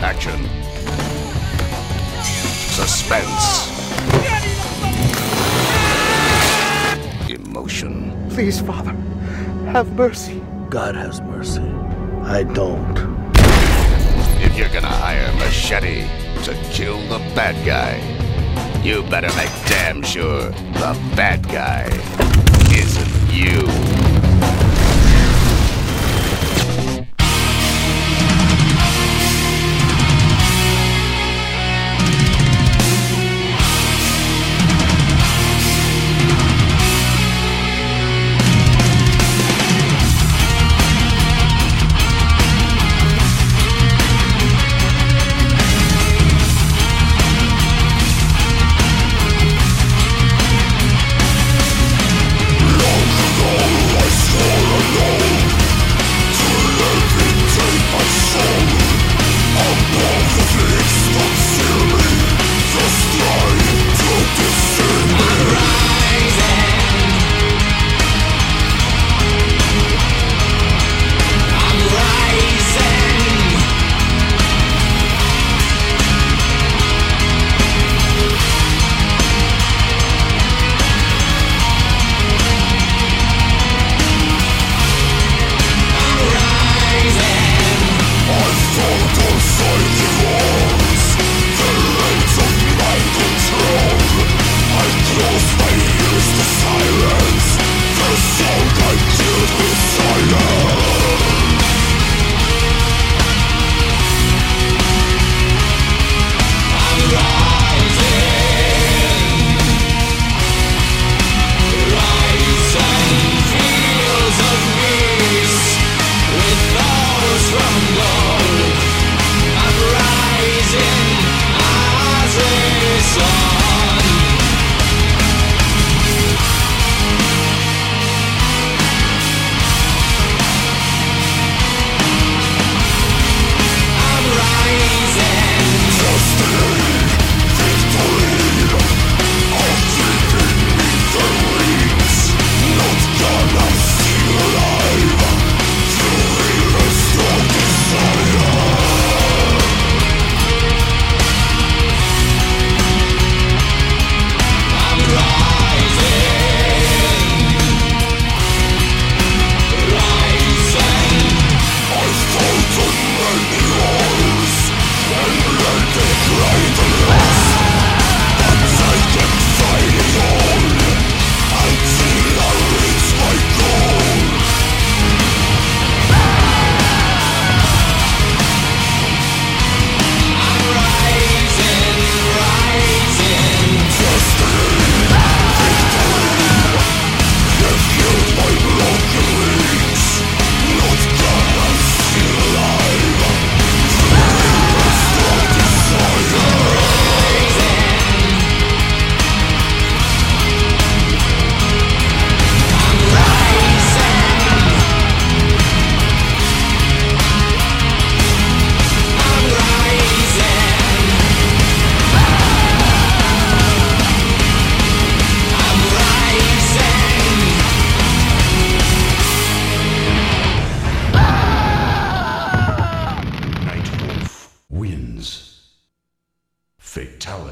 Action. 0.00 0.46
Suspense. 2.70 3.66
Emotion. 7.28 8.28
Please, 8.30 8.60
Father, 8.60 8.92
have 9.72 9.92
mercy. 9.96 10.40
God 10.68 10.94
has 10.94 11.20
mercy. 11.22 11.68
I 12.30 12.44
don't. 12.44 12.96
If 14.40 14.56
you're 14.56 14.68
gonna 14.68 14.86
hire 14.86 15.32
Machete 15.32 16.02
to 16.44 16.54
kill 16.70 16.98
the 17.08 17.18
bad 17.34 17.56
guy, 17.66 17.98
you 18.84 19.02
better 19.02 19.34
make 19.36 19.50
damn 19.66 20.00
sure 20.04 20.50
the 20.50 21.12
bad 21.16 21.42
guy 21.48 21.86
isn't 22.72 23.34
you. 23.34 23.89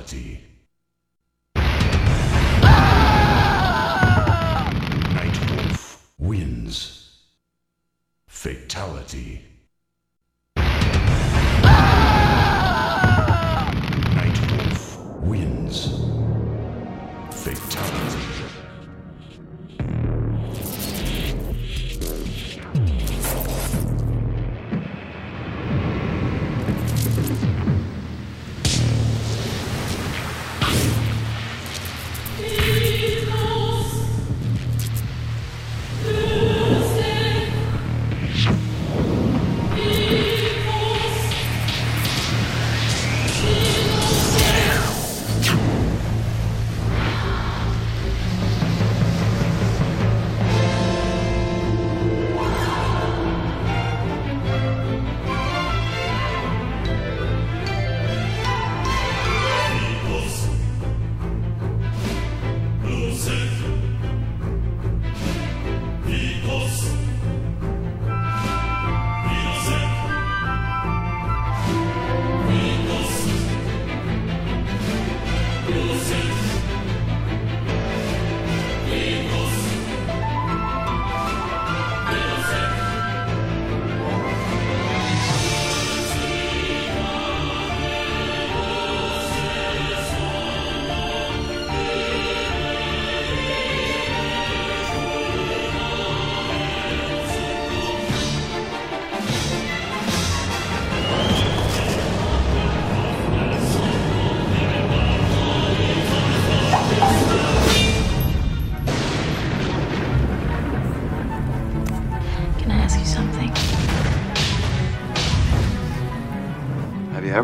Fatality. 0.09 0.41
Nightwolf 5.13 5.99
wins. 6.19 7.19
Fatality. 8.27 9.48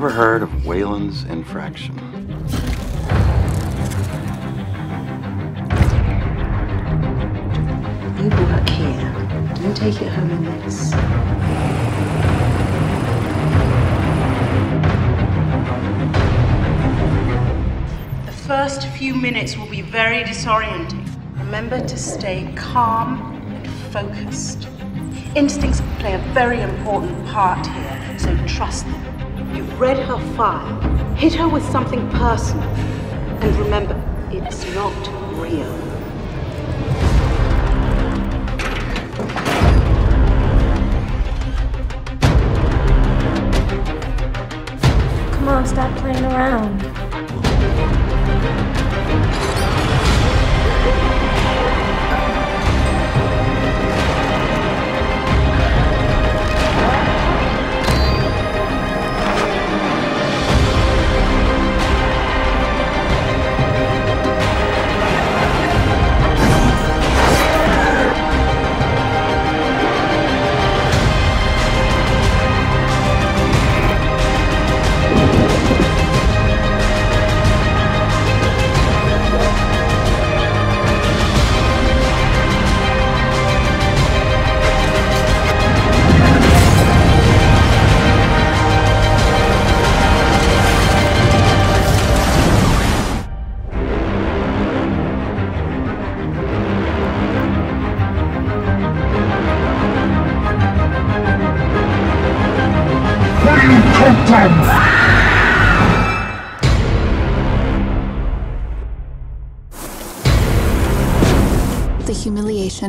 Ever 0.04 0.12
heard 0.12 0.42
of 0.42 0.66
Whalen's 0.66 1.24
infraction? 1.24 1.96
You 8.18 8.28
work 8.28 8.68
here. 8.68 9.12
Don't 9.54 9.74
take 9.74 10.02
it 10.02 10.08
home 10.12 10.30
in 10.30 10.44
this. 10.60 10.90
The 18.26 18.32
first 18.46 18.86
few 18.88 19.14
minutes 19.14 19.56
will 19.56 19.70
be 19.70 19.80
very 19.80 20.22
disorienting. 20.22 21.08
Remember 21.38 21.80
to 21.80 21.96
stay 21.96 22.52
calm 22.54 23.40
and 23.54 23.66
focused. 23.90 24.68
Instincts 25.34 25.80
play 25.98 26.12
a 26.12 26.18
very 26.34 26.60
important 26.60 27.24
part 27.28 27.66
here, 27.66 28.18
so 28.18 28.36
trust 28.46 28.84
them. 28.84 29.13
You've 29.54 29.80
read 29.80 29.98
her 29.98 30.18
file. 30.34 30.80
Hit 31.14 31.34
her 31.34 31.48
with 31.48 31.64
something 31.70 32.10
personal. 32.10 32.68
And 33.40 33.56
remember, 33.56 33.94
it's 34.32 34.64
not 34.74 34.92
real. 35.38 35.72
Come 45.30 45.48
on, 45.48 45.66
stop 45.66 45.96
playing 45.98 46.24
around. 46.24 46.83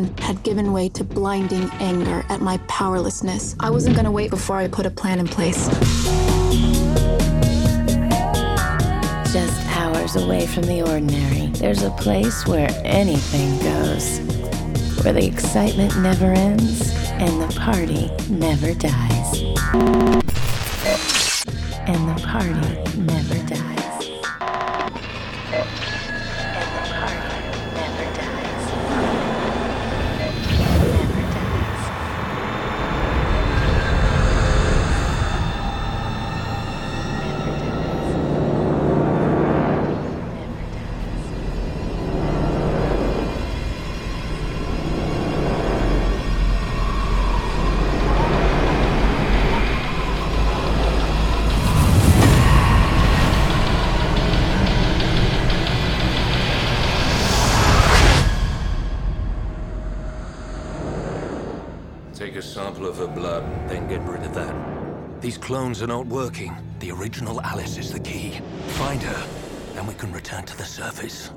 Had 0.03 0.43
given 0.43 0.73
way 0.73 0.89
to 0.89 1.03
blinding 1.03 1.69
anger 1.79 2.25
at 2.27 2.41
my 2.41 2.57
powerlessness. 2.67 3.55
I 3.61 3.69
wasn't 3.69 3.95
gonna 3.95 4.11
wait 4.11 4.29
before 4.29 4.57
I 4.57 4.67
put 4.67 4.85
a 4.85 4.89
plan 4.89 5.19
in 5.19 5.27
place. 5.27 5.67
Just 9.31 9.65
hours 9.77 10.15
away 10.17 10.47
from 10.47 10.63
the 10.63 10.81
ordinary, 10.85 11.47
there's 11.59 11.83
a 11.83 11.91
place 11.91 12.45
where 12.45 12.69
anything 12.83 13.57
goes. 13.59 14.19
Where 15.03 15.13
the 15.13 15.25
excitement 15.25 15.97
never 16.01 16.33
ends 16.33 16.91
and 17.19 17.41
the 17.41 17.47
party 17.59 18.11
never 18.29 18.73
dies. 18.73 19.43
And 21.87 22.09
the 22.09 22.21
party 22.27 22.99
never 22.99 23.35
dies. 23.47 23.55
These 65.26 65.39
clones 65.39 65.82
are 65.82 65.88
not 65.88 66.05
working. 66.05 66.55
The 66.78 66.91
original 66.91 67.41
Alice 67.41 67.78
is 67.78 67.91
the 67.91 67.99
key. 67.99 68.39
Find 68.78 69.01
her, 69.01 69.28
and 69.76 69.88
we 69.88 69.95
can 69.95 70.13
return 70.13 70.45
to 70.45 70.55
the 70.55 70.63
surface. 70.63 71.32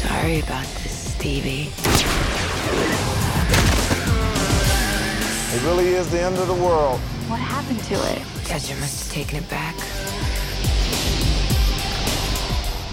Sorry 0.00 0.40
about 0.40 0.64
this, 0.64 1.12
Stevie. 1.12 1.70
It 5.54 5.62
really 5.64 5.88
is 5.88 6.10
the 6.10 6.22
end 6.22 6.38
of 6.38 6.46
the 6.46 6.54
world. 6.54 6.98
What 7.30 7.38
happened 7.38 7.78
to 7.84 7.94
it? 7.94 8.18
Judger 8.42 8.78
must 8.80 9.04
have 9.04 9.12
taken 9.12 9.38
it 9.38 9.48
back. 9.48 9.76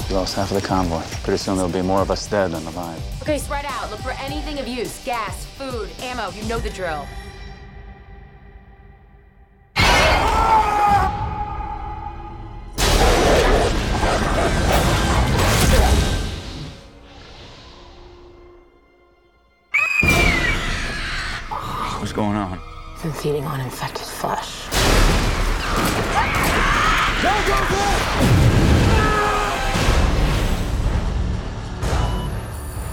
We 0.07 0.13
lost 0.15 0.35
half 0.35 0.51
of 0.51 0.61
the 0.61 0.67
convoy. 0.67 1.01
Pretty 1.23 1.39
soon 1.39 1.55
there'll 1.55 1.71
be 1.71 1.81
more 1.81 2.01
of 2.01 2.11
us 2.11 2.27
dead 2.27 2.51
than 2.51 2.63
alive. 2.67 3.01
Okay, 3.23 3.39
spread 3.39 3.65
out. 3.65 3.89
Look 3.89 3.99
for 4.01 4.11
anything 4.11 4.59
of 4.59 4.67
use. 4.67 5.03
Gas, 5.03 5.43
food, 5.43 5.89
ammo. 6.01 6.29
You 6.29 6.43
know 6.43 6.59
the 6.59 6.69
drill. 6.69 7.07
What's 21.99 22.13
going 22.13 22.35
on? 22.35 22.56
Been 23.07 23.15
feeding 23.15 23.45
on 23.45 23.61
infected 23.61 24.05
flesh. 24.05 24.67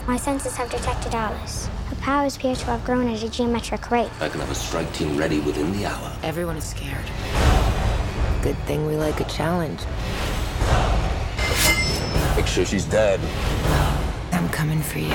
My 0.06 0.16
senses 0.16 0.54
have 0.54 0.70
detected 0.70 1.16
Alice. 1.16 1.66
Her 1.88 1.96
powers 1.96 2.36
appear 2.36 2.54
to 2.54 2.64
have 2.66 2.84
grown 2.84 3.08
at 3.08 3.24
a 3.24 3.28
geometric 3.28 3.90
rate. 3.90 4.08
I 4.20 4.28
can 4.28 4.38
have 4.38 4.52
a 4.52 4.54
strike 4.54 4.92
team 4.92 5.16
ready 5.16 5.40
within 5.40 5.72
the 5.72 5.86
hour. 5.86 6.12
Everyone 6.22 6.56
is 6.56 6.64
scared. 6.64 7.10
Good 8.40 8.56
thing 8.68 8.86
we 8.86 8.94
like 8.94 9.18
a 9.18 9.24
challenge. 9.24 9.80
Make 12.36 12.46
sure 12.46 12.64
she's 12.64 12.84
dead. 12.84 13.18
I'm 14.30 14.48
coming 14.50 14.80
for 14.80 15.00
you. 15.00 15.08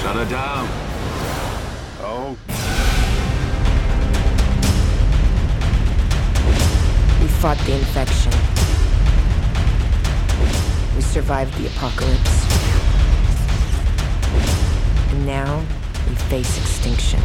Shut 0.00 0.16
her 0.16 0.26
down. 0.30 0.91
Fought 7.42 7.58
the 7.66 7.72
infection. 7.72 8.30
We 10.94 11.02
survived 11.02 11.52
the 11.58 11.66
apocalypse. 11.66 12.46
And 15.10 15.26
now 15.26 15.58
we 16.08 16.14
face 16.14 16.56
extinction. 16.56 17.18